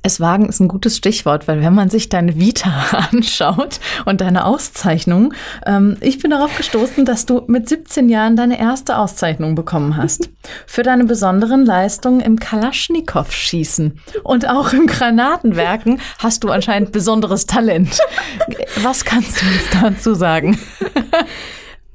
[0.03, 2.71] Es wagen ist ein gutes Stichwort, weil wenn man sich deine Vita
[3.11, 5.34] anschaut und deine Auszeichnung,
[5.65, 10.29] ähm, ich bin darauf gestoßen, dass du mit 17 Jahren deine erste Auszeichnung bekommen hast.
[10.65, 17.99] Für deine besonderen Leistungen im Kalaschnikow-Schießen und auch im Granatenwerken hast du anscheinend besonderes Talent.
[18.82, 20.57] Was kannst du uns dazu sagen?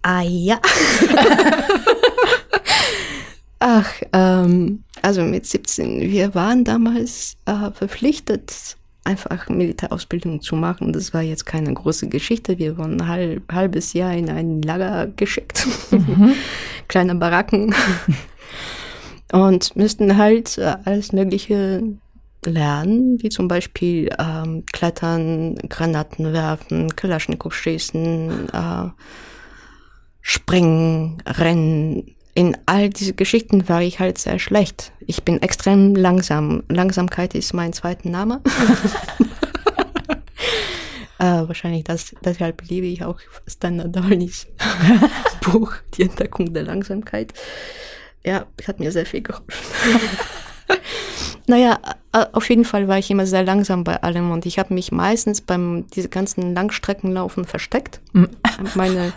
[0.02, 0.60] Ah ja.
[3.58, 10.92] Ach, ähm, also mit 17, wir waren damals äh, verpflichtet, einfach Militärausbildung zu machen.
[10.92, 12.58] Das war jetzt keine große Geschichte.
[12.58, 16.34] Wir wurden ein halb, halbes Jahr in ein Lager geschickt, mhm.
[16.88, 17.74] kleine Baracken
[19.32, 21.82] und müssten halt äh, alles Mögliche
[22.44, 28.90] lernen, wie zum Beispiel ähm, Klettern, Granaten werfen, Kalaschnikow schießen, äh,
[30.20, 34.92] springen, rennen, in all diese Geschichten war ich halt sehr schlecht.
[35.00, 36.64] Ich bin extrem langsam.
[36.68, 38.42] Langsamkeit ist mein zweiter Name.
[41.18, 44.46] äh, wahrscheinlich das, deshalb liebe ich auch Standard Darnys
[45.40, 47.32] Buch, Die Entdeckung der Langsamkeit.
[48.22, 49.46] Ja, hat mir sehr viel geholfen.
[51.46, 51.78] naja,
[52.32, 55.40] auf jeden Fall war ich immer sehr langsam bei allem und ich habe mich meistens
[55.40, 58.00] beim diese ganzen Langstreckenlaufen versteckt.
[58.12, 58.28] Mhm.
[58.74, 59.14] Meine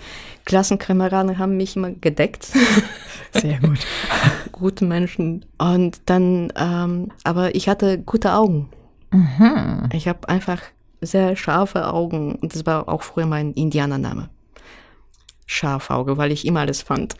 [0.49, 2.47] Klassenkameraden haben mich immer gedeckt.
[3.33, 3.77] Sehr gut.
[4.51, 5.45] gute Menschen.
[5.59, 8.67] Und dann, ähm, aber ich hatte gute Augen.
[9.11, 9.89] Mhm.
[9.93, 10.59] Ich habe einfach
[11.01, 12.33] sehr scharfe Augen.
[12.35, 14.29] Und das war auch früher mein Indianername.
[15.45, 17.15] Scharfauge, weil ich immer alles fand.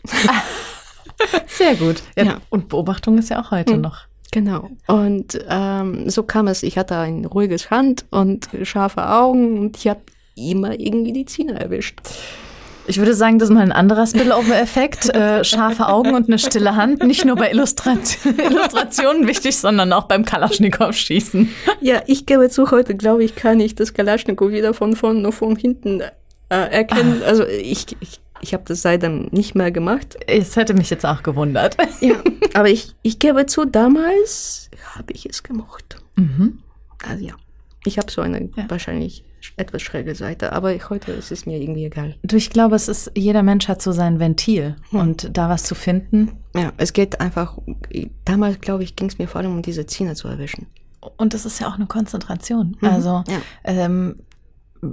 [1.46, 2.02] Sehr gut.
[2.16, 2.40] Ja, ja.
[2.50, 3.82] Und Beobachtung ist ja auch heute mhm.
[3.82, 4.06] noch.
[4.32, 4.70] Genau.
[4.88, 6.64] Und ähm, so kam es.
[6.64, 10.00] Ich hatte ein ruhiges Hand und scharfe Augen und ich habe
[10.34, 12.00] immer irgendwie die Zähne erwischt.
[12.90, 15.14] Ich würde sagen, das ist mal ein anderer Spillover-Effekt.
[15.14, 17.04] Äh, scharfe Augen und eine stille Hand.
[17.04, 21.50] Nicht nur bei Illustrat Illustrationen wichtig, sondern auch beim Kalaschnikow-Schießen.
[21.80, 25.34] Ja, ich gebe zu, heute glaube ich, kann ich das Kalaschnikow wieder von vorne noch
[25.34, 26.08] von hinten äh,
[26.48, 27.22] erkennen.
[27.22, 27.28] Ah.
[27.28, 30.16] Also ich, ich, ich habe das seitdem nicht mehr gemacht.
[30.26, 31.76] Es hätte mich jetzt auch gewundert.
[32.00, 32.16] Ja,
[32.54, 36.02] aber ich, ich gebe zu, damals habe ich es gemocht.
[36.16, 36.58] Mhm.
[37.08, 37.34] Also ja,
[37.84, 38.64] ich habe so eine ja.
[38.68, 39.22] wahrscheinlich
[39.56, 42.16] etwas schräge Seite, aber heute ist es mir irgendwie egal.
[42.22, 45.00] Du, ich glaube, es ist, jeder Mensch hat so sein Ventil hm.
[45.00, 46.32] und da was zu finden.
[46.54, 47.58] Ja, es geht einfach,
[48.24, 50.66] damals glaube ich, ging es mir vor allem um diese Zähne zu erwischen.
[51.16, 52.76] Und das ist ja auch eine Konzentration.
[52.80, 53.40] Mhm, also ja.
[53.64, 54.16] ähm,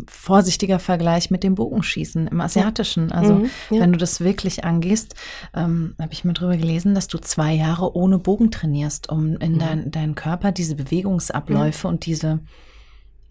[0.08, 3.12] vorsichtiger Vergleich mit dem Bogenschießen im Asiatischen.
[3.12, 3.82] Also mhm, ja.
[3.82, 5.16] wenn du das wirklich angehst,
[5.54, 9.54] ähm, habe ich mir drüber gelesen, dass du zwei Jahre ohne Bogen trainierst, um in
[9.54, 9.60] mhm.
[9.60, 11.94] dein, deinen Körper diese Bewegungsabläufe mhm.
[11.94, 12.40] und diese,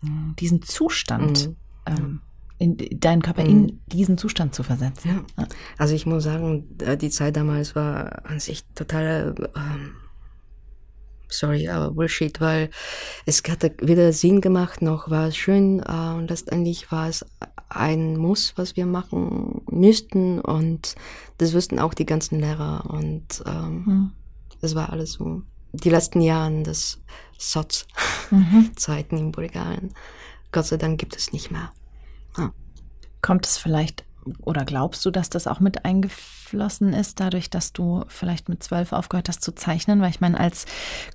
[0.03, 1.57] diesen Zustand, mhm.
[1.86, 2.20] ähm,
[2.59, 3.80] in deinen Körper in mhm.
[3.86, 5.26] diesen Zustand zu versetzen.
[5.36, 5.47] Ja.
[5.76, 6.64] Also ich muss sagen,
[7.01, 9.92] die Zeit damals war an sich total ähm,
[11.28, 12.70] sorry, aber Bullshit, weil
[13.24, 15.80] es hatte weder Sinn gemacht, noch war es schön.
[15.80, 17.24] Äh, und letztendlich war es
[17.68, 20.40] ein Muss, was wir machen müssten.
[20.40, 20.94] Und
[21.38, 22.84] das wussten auch die ganzen Lehrer.
[22.88, 24.12] Und ähm, mhm.
[24.61, 25.42] es war alles so.
[25.82, 27.00] Die letzten Jahre des
[27.38, 29.20] SOTS-Zeiten mhm.
[29.20, 29.94] in Bulgarien.
[30.52, 31.70] Gott sei Dank gibt es nicht mehr.
[32.38, 32.52] Ja.
[33.20, 34.04] Kommt es vielleicht
[34.42, 38.92] oder glaubst du, dass das auch mit eingeflossen ist, dadurch, dass du vielleicht mit zwölf
[38.92, 40.00] aufgehört hast zu zeichnen?
[40.00, 40.66] Weil ich meine, als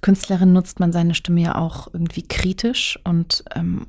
[0.01, 3.87] Künstlerin nutzt man seine Stimme ja auch irgendwie kritisch und ähm,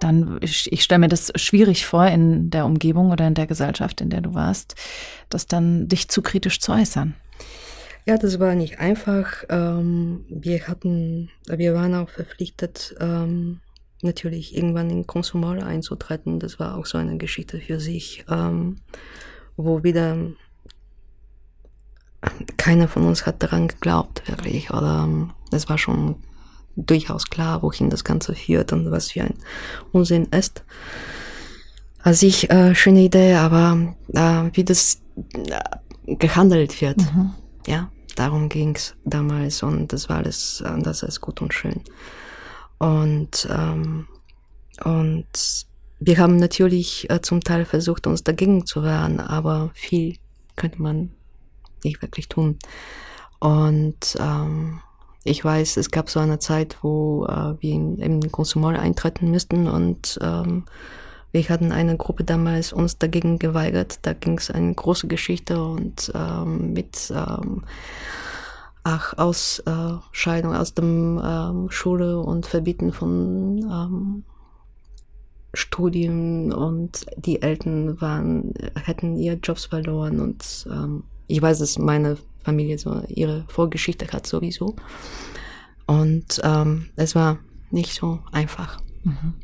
[0.00, 4.00] dann, ich, ich stelle mir das schwierig vor in der Umgebung oder in der Gesellschaft,
[4.00, 4.74] in der du warst,
[5.28, 7.14] das dann dich zu kritisch zu äußern.
[8.04, 9.44] Ja, das war nicht einfach.
[9.48, 13.60] Ähm, wir hatten, wir waren auch verpflichtet, ähm,
[14.02, 16.40] natürlich irgendwann in Konsumale einzutreten.
[16.40, 18.76] Das war auch so eine Geschichte für sich, ähm,
[19.56, 20.16] wo wieder
[22.56, 24.70] keiner von uns hat daran geglaubt, wirklich.
[24.70, 26.16] Oder ähm, es war schon
[26.74, 29.34] durchaus klar, wohin das Ganze führt und was für ein
[29.92, 30.64] Unsinn ist.
[32.02, 37.34] Also ich, äh, schöne Idee, aber äh, wie das äh, gehandelt wird, mhm.
[37.66, 41.82] ja, darum ging's damals und das war alles anders als gut und schön.
[42.78, 44.08] Und, ähm,
[44.84, 45.66] und
[46.00, 50.16] wir haben natürlich äh, zum Teil versucht, uns dagegen zu wehren, aber viel
[50.56, 51.10] könnte man
[51.84, 52.58] nicht wirklich tun.
[53.38, 54.80] Und ähm,
[55.24, 59.68] ich weiß, es gab so eine Zeit, wo äh, wir in, in Konsumol eintreten müssten
[59.68, 60.64] und ähm,
[61.32, 63.98] wir hatten eine Gruppe damals uns dagegen geweigert.
[64.02, 67.64] Da ging es eine große Geschichte und ähm, mit ähm,
[68.84, 74.24] ach, Ausscheidung aus dem ähm, Schule und Verbieten von ähm,
[75.54, 82.16] Studien und die Eltern waren, hätten ihre Jobs verloren und ähm, ich weiß, dass meine
[82.42, 84.76] Familie so ihre Vorgeschichte hat sowieso.
[85.86, 87.38] Und ähm, es war
[87.70, 88.80] nicht so einfach.
[89.04, 89.34] Mhm.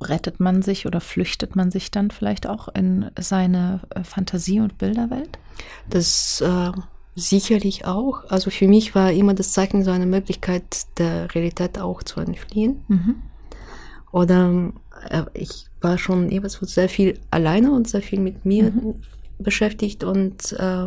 [0.00, 4.78] Rettet man sich oder flüchtet man sich dann vielleicht auch in seine äh, Fantasie- und
[4.78, 5.38] Bilderwelt?
[5.90, 6.72] Das äh,
[7.18, 8.30] Sicherlich auch.
[8.30, 12.84] Also für mich war immer das Zeichen so eine Möglichkeit, der Realität auch zu entfliehen.
[12.86, 13.16] Mhm.
[14.12, 14.72] Oder
[15.10, 19.02] äh, ich war schon immer so sehr viel alleine und sehr viel mit mir mhm.
[19.40, 20.86] beschäftigt und äh,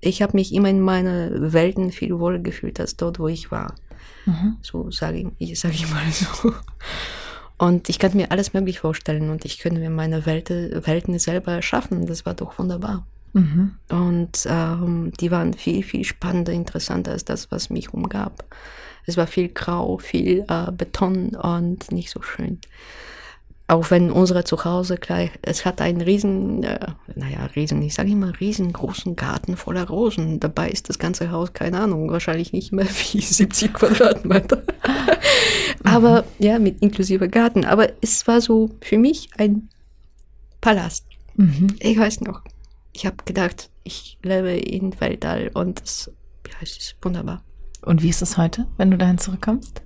[0.00, 3.74] ich habe mich immer in meine Welten viel wohler gefühlt als dort, wo ich war.
[4.26, 4.58] Mhm.
[4.62, 6.52] So sage ich, sag ich mal so.
[7.62, 11.52] Und ich kann mir alles möglich vorstellen und ich könnte mir meine Welt, Welten selber
[11.52, 12.06] erschaffen.
[12.06, 13.06] Das war doch wunderbar.
[13.34, 13.76] Mhm.
[13.88, 18.44] Und ähm, die waren viel, viel spannender, interessanter als das, was mich umgab.
[19.06, 22.58] Es war viel grau, viel äh, Beton und nicht so schön.
[23.72, 28.38] Auch wenn unsere Zuhause gleich, es hat einen riesen, äh, naja, riesen, ich sage immer
[28.38, 30.40] riesengroßen Garten voller Rosen.
[30.40, 34.62] Dabei ist das ganze Haus, keine Ahnung, wahrscheinlich nicht mehr wie 70 Quadratmeter.
[35.84, 37.64] Aber ja, mit inklusive Garten.
[37.64, 39.70] Aber es war so für mich ein
[40.60, 41.06] Palast.
[41.36, 41.68] Mhm.
[41.78, 42.42] Ich weiß noch,
[42.92, 46.12] ich habe gedacht, ich lebe in Weltall und es,
[46.46, 47.42] ja, es ist wunderbar.
[47.80, 49.80] Und wie ist es heute, wenn du dahin zurückkommst?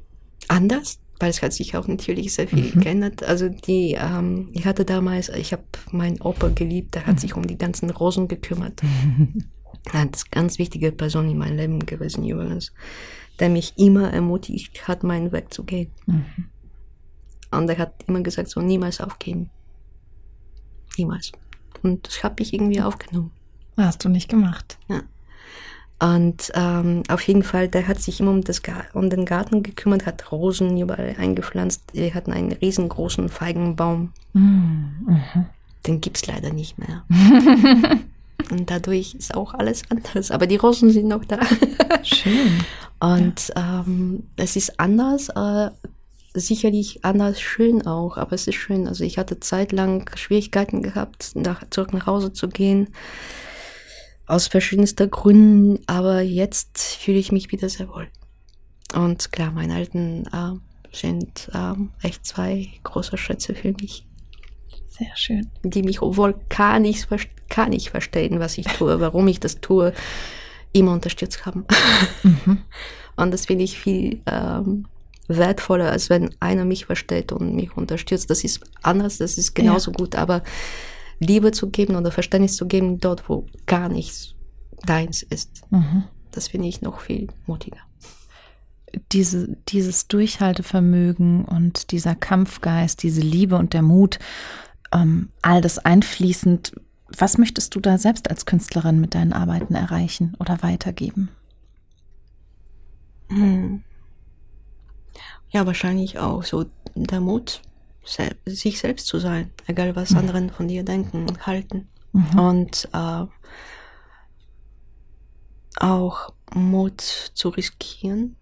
[0.48, 2.80] Anders, weil es hat sich auch natürlich sehr viel mhm.
[2.80, 3.22] geändert.
[3.22, 7.18] Also die, ähm, ich hatte damals, ich habe meinen Opa geliebt, der hat mhm.
[7.18, 8.80] sich um die ganzen Rosen gekümmert.
[9.92, 12.72] Das ist eine ganz wichtige Person in meinem Leben gewesen übrigens,
[13.38, 15.92] der mich immer ermutigt hat, meinen Weg zu gehen.
[16.06, 16.24] Mhm.
[17.52, 19.48] Und er hat immer gesagt, so niemals aufgeben.
[20.98, 21.30] Niemals.
[21.84, 23.30] Und das habe ich irgendwie aufgenommen.
[23.76, 24.76] Hast du nicht gemacht.
[24.88, 25.02] Ja.
[25.98, 28.60] Und ähm, auf jeden Fall, der hat sich immer um, das
[28.92, 31.82] um den Garten gekümmert, hat Rosen überall eingepflanzt.
[31.94, 34.12] Wir hatten einen riesengroßen Feigenbaum.
[34.34, 35.46] Mhm.
[35.86, 37.04] Den gibt es leider nicht mehr.
[38.50, 40.30] Und dadurch ist auch alles anders.
[40.30, 41.38] Aber die Rosen sind noch da.
[42.02, 42.64] Schön.
[43.00, 43.80] Und ja.
[43.80, 45.70] ähm, es ist anders, äh,
[46.34, 48.86] sicherlich anders schön auch, aber es ist schön.
[48.86, 52.88] Also ich hatte zeitlang Schwierigkeiten gehabt, nach, zurück nach Hause zu gehen.
[54.26, 58.08] Aus verschiedensten Gründen, aber jetzt fühle ich mich wieder sehr wohl.
[58.94, 64.06] Und klar, meine alten äh, sind ähm, echt zwei große Schätze für mich.
[64.88, 65.50] Sehr schön.
[65.62, 67.06] Die mich, obwohl kann ich,
[67.48, 69.92] kann ich verstehen, was ich tue, warum ich das tue,
[70.72, 71.66] immer unterstützt haben.
[72.22, 72.58] Mhm.
[73.16, 74.86] Und das finde ich viel ähm,
[75.28, 78.28] wertvoller, als wenn einer mich versteht und mich unterstützt.
[78.28, 79.96] Das ist anders, das ist genauso ja.
[79.96, 80.42] gut, aber
[81.18, 84.34] Liebe zu geben oder Verständnis zu geben, dort, wo gar nichts
[84.84, 86.04] deins ist, mhm.
[86.30, 87.80] das finde ich noch viel mutiger.
[89.12, 94.18] Diese, dieses Durchhaltevermögen und dieser Kampfgeist, diese Liebe und der Mut,
[94.92, 96.72] ähm, all das einfließend,
[97.08, 101.28] was möchtest du da selbst als Künstlerin mit deinen Arbeiten erreichen oder weitergeben?
[103.28, 103.82] Hm.
[105.50, 107.62] Ja, wahrscheinlich auch so der Mut,
[108.06, 110.18] sich selbst zu sein, egal was mhm.
[110.18, 111.88] anderen von dir denken und halten.
[112.12, 112.38] Mhm.
[112.38, 113.26] Und äh,
[115.78, 118.36] auch Mut zu riskieren,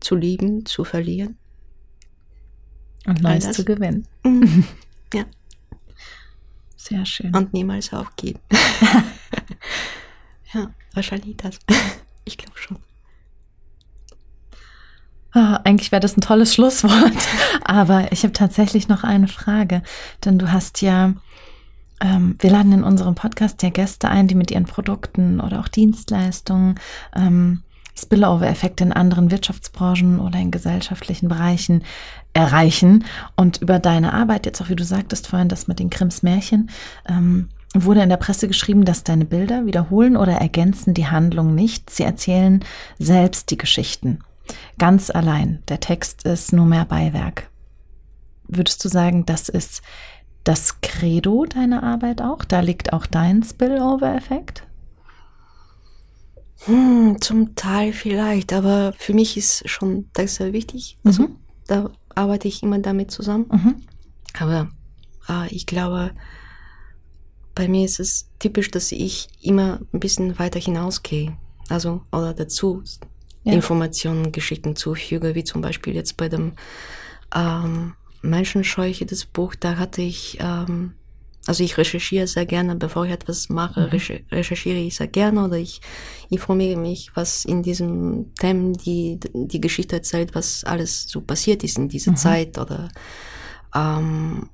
[0.00, 1.38] zu lieben, zu verlieren.
[3.06, 4.06] Und Neues zu gewinnen.
[4.24, 4.64] Mhm.
[5.14, 5.24] Ja.
[6.74, 7.34] Sehr schön.
[7.34, 8.40] Und niemals aufgeben.
[10.52, 11.60] ja, wahrscheinlich das.
[12.24, 12.78] Ich glaube schon.
[15.38, 17.12] Oh, eigentlich wäre das ein tolles Schlusswort,
[17.64, 19.82] aber ich habe tatsächlich noch eine Frage,
[20.24, 21.12] denn du hast ja,
[22.00, 25.68] ähm, wir laden in unserem Podcast ja Gäste ein, die mit ihren Produkten oder auch
[25.68, 26.76] Dienstleistungen
[27.14, 27.62] ähm,
[27.94, 31.84] Spillover-Effekte in anderen Wirtschaftsbranchen oder in gesellschaftlichen Bereichen
[32.32, 33.04] erreichen.
[33.36, 36.70] Und über deine Arbeit, jetzt auch wie du sagtest vorhin, das mit den Krims Märchen,
[37.06, 41.90] ähm, wurde in der Presse geschrieben, dass deine Bilder wiederholen oder ergänzen die Handlung nicht.
[41.90, 42.64] Sie erzählen
[42.98, 44.20] selbst die Geschichten.
[44.78, 45.62] Ganz allein.
[45.68, 47.50] Der Text ist nur mehr Beiwerk.
[48.48, 49.82] Würdest du sagen, das ist
[50.44, 52.44] das Credo deiner Arbeit auch?
[52.44, 54.66] Da liegt auch dein Spillover-Effekt?
[56.64, 60.98] Hm, zum Teil vielleicht, aber für mich ist schon das sehr wichtig.
[61.04, 61.36] Also mhm.
[61.66, 63.46] da arbeite ich immer damit zusammen.
[63.50, 63.74] Mhm.
[64.38, 64.68] Aber
[65.28, 66.12] äh, ich glaube,
[67.54, 71.36] bei mir ist es typisch, dass ich immer ein bisschen weiter hinausgehe.
[71.68, 72.82] Also, oder dazu
[73.46, 73.52] ja.
[73.52, 76.52] Informationen, Geschichten zufüge, wie zum Beispiel jetzt bei dem
[77.34, 80.94] ähm, Menschenscheuche, das Buch, da hatte ich, ähm,
[81.46, 84.26] also ich recherchiere sehr gerne, bevor ich etwas mache, mhm.
[84.32, 85.80] recherchiere ich sehr gerne oder ich
[86.28, 91.78] informiere mich, was in diesem Themen die, die Geschichte erzählt, was alles so passiert ist
[91.78, 92.16] in dieser mhm.
[92.16, 92.88] Zeit oder
[93.74, 94.50] ähm,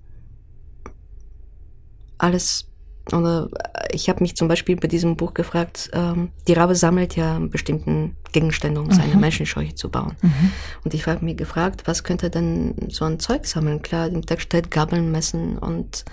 [2.18, 2.71] alles
[3.10, 3.48] oder
[3.90, 8.16] ich habe mich zum Beispiel bei diesem Buch gefragt, ähm, die Rabe sammelt ja bestimmten
[8.32, 8.92] Gegenstände, um mhm.
[8.92, 10.16] seine Menschenscheuche zu bauen.
[10.22, 10.52] Mhm.
[10.84, 13.82] Und ich habe mich gefragt, was könnte denn so ein Zeug sammeln?
[13.82, 16.04] Klar, im Text steht Gabeln, Messen und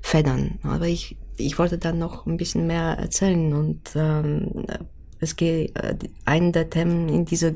[0.00, 0.58] Federn.
[0.62, 4.64] Aber ich, ich wollte dann noch ein bisschen mehr erzählen und ähm,
[5.20, 7.52] es geht, äh, ein der Themen in dieser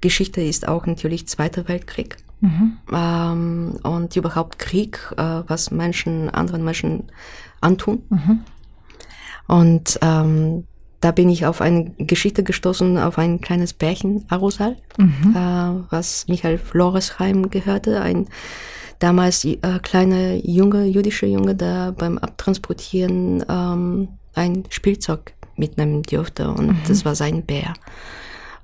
[0.00, 2.16] Geschichte ist auch natürlich Zweiter Weltkrieg.
[2.40, 2.78] Mhm.
[2.92, 7.04] Ähm, und überhaupt Krieg, äh, was Menschen, anderen Menschen
[7.60, 8.02] antun.
[8.08, 8.40] Mhm.
[9.46, 10.64] Und ähm,
[11.00, 15.34] da bin ich auf eine Geschichte gestoßen, auf ein kleines Pärchen, Arosal, mhm.
[15.34, 18.28] äh, was Michael Floresheim gehörte, ein
[18.98, 26.68] damals äh, kleiner Junge, jüdischer Junge, der beim Abtransportieren ähm, ein Spielzeug mitnehmen durfte und
[26.68, 26.78] mhm.
[26.86, 27.74] das war sein Bär.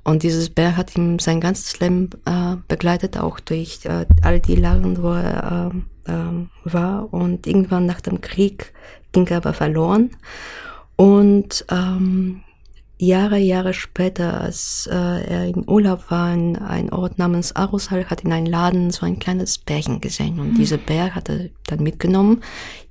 [0.05, 4.55] Und dieses Bär hat ihm sein ganzes Leben äh, begleitet, auch durch äh, all die
[4.55, 7.13] Lagen, wo er äh, äh, war.
[7.13, 8.73] Und irgendwann nach dem Krieg
[9.13, 10.11] ging er aber verloren.
[10.97, 12.43] Und ähm,
[12.99, 18.23] Jahre, Jahre später, als äh, er in Urlaub war, in einem Ort namens Arusal, hat
[18.23, 20.41] in einem Laden so ein kleines Bärchen gesehen.
[20.41, 20.57] Und mhm.
[20.57, 22.43] dieser Bär hat er dann mitgenommen,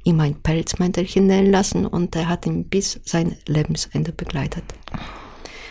[0.03, 4.63] ihm ein Pelzmäntelchen nähen lassen und er hat ihn bis sein Lebensende begleitet.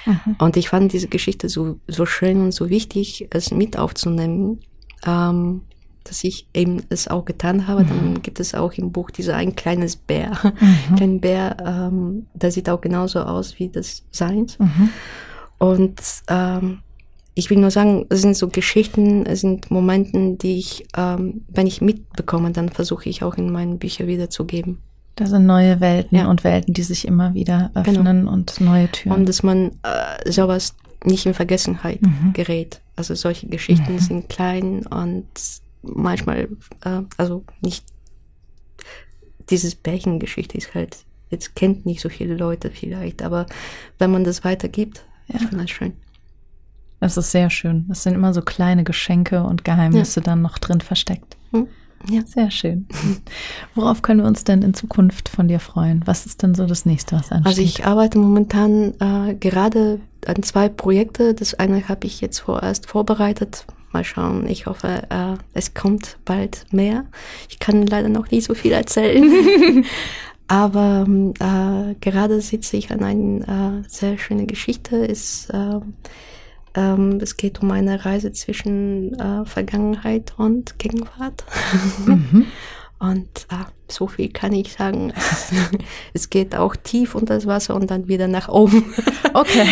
[0.04, 0.36] Mhm.
[0.38, 4.58] Und ich fand diese Geschichte so, so schön und so wichtig, es mit aufzunehmen,
[5.06, 5.62] ähm,
[6.04, 7.84] dass ich eben es auch getan habe.
[7.84, 7.88] Mhm.
[7.88, 10.96] Dann gibt es auch im Buch dieser ein kleines Bär, mhm.
[10.96, 14.58] kleinen Bär, ähm, der sieht auch genauso aus wie das Seins.
[14.58, 14.90] Mhm.
[15.58, 16.78] Und ähm,
[17.34, 21.66] ich will nur sagen, es sind so Geschichten, es sind Momente, die ich, ähm, wenn
[21.66, 24.78] ich mitbekomme, dann versuche ich auch in meinen Büchern wiederzugeben.
[25.16, 26.28] Da sind neue Welten ja.
[26.28, 27.80] und Welten, die sich immer wieder genau.
[27.80, 28.32] öffnen genau.
[28.32, 29.16] und neue Türen.
[29.16, 30.74] Und dass man äh, sowas
[31.04, 32.32] nicht in Vergessenheit mhm.
[32.32, 32.80] gerät.
[32.96, 33.98] Also solche Geschichten mhm.
[33.98, 35.26] sind klein und
[35.86, 36.48] manchmal,
[36.84, 37.84] äh, also nicht,
[39.50, 40.98] dieses Bärchengeschichte ist halt,
[41.30, 43.46] jetzt kennt nicht so viele Leute vielleicht, aber
[43.98, 45.36] wenn man das weitergibt, ja.
[45.36, 45.92] ich finde das schön.
[47.00, 47.86] Das ist sehr schön.
[47.90, 50.24] Es sind immer so kleine Geschenke und Geheimnisse ja.
[50.24, 51.36] dann noch drin versteckt.
[51.52, 51.68] Mhm.
[52.08, 52.22] Ja.
[52.26, 52.86] Sehr schön.
[53.74, 56.02] Worauf können wir uns denn in Zukunft von dir freuen?
[56.06, 57.46] Was ist denn so das nächste, was ansteht?
[57.46, 61.34] Also ich arbeite momentan äh, gerade an zwei Projekte.
[61.34, 63.66] Das eine habe ich jetzt vorerst vorbereitet.
[63.94, 64.46] Mal schauen.
[64.48, 67.06] Ich hoffe, äh, es kommt bald mehr.
[67.48, 69.84] Ich kann leider noch nie so viel erzählen.
[70.48, 75.08] Aber äh, gerade sitze ich an einer äh, sehr schönen Geschichte.
[75.08, 75.80] Es, äh,
[76.74, 81.44] ähm, es geht um eine Reise zwischen äh, Vergangenheit und Gegenwart.
[82.04, 82.46] Mhm.
[83.00, 85.12] Und ah, so viel kann ich sagen.
[86.14, 88.94] es geht auch tief unter das Wasser und dann wieder nach oben.
[89.34, 89.66] Okay.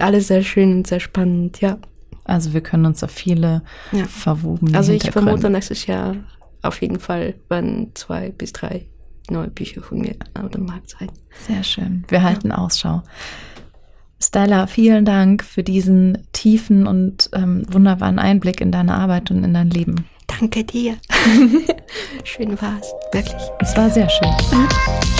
[0.00, 1.78] Alles sehr schön und sehr spannend, ja.
[2.24, 3.62] Also wir können uns auf viele
[3.92, 4.04] ja.
[4.04, 4.74] verwoben.
[4.74, 6.16] Also ich vermute, nächstes Jahr
[6.62, 8.86] auf jeden Fall werden zwei bis drei
[9.30, 11.10] neue Bücher von mir auf dem Markt sein.
[11.46, 12.04] Sehr schön.
[12.08, 12.58] Wir halten ja.
[12.58, 13.02] Ausschau.
[14.22, 19.54] Stella, vielen Dank für diesen tiefen und ähm, wunderbaren Einblick in deine Arbeit und in
[19.54, 20.04] dein Leben.
[20.26, 20.96] Danke dir.
[22.24, 23.42] schön war es, wirklich.
[23.60, 25.19] Es war sehr schön.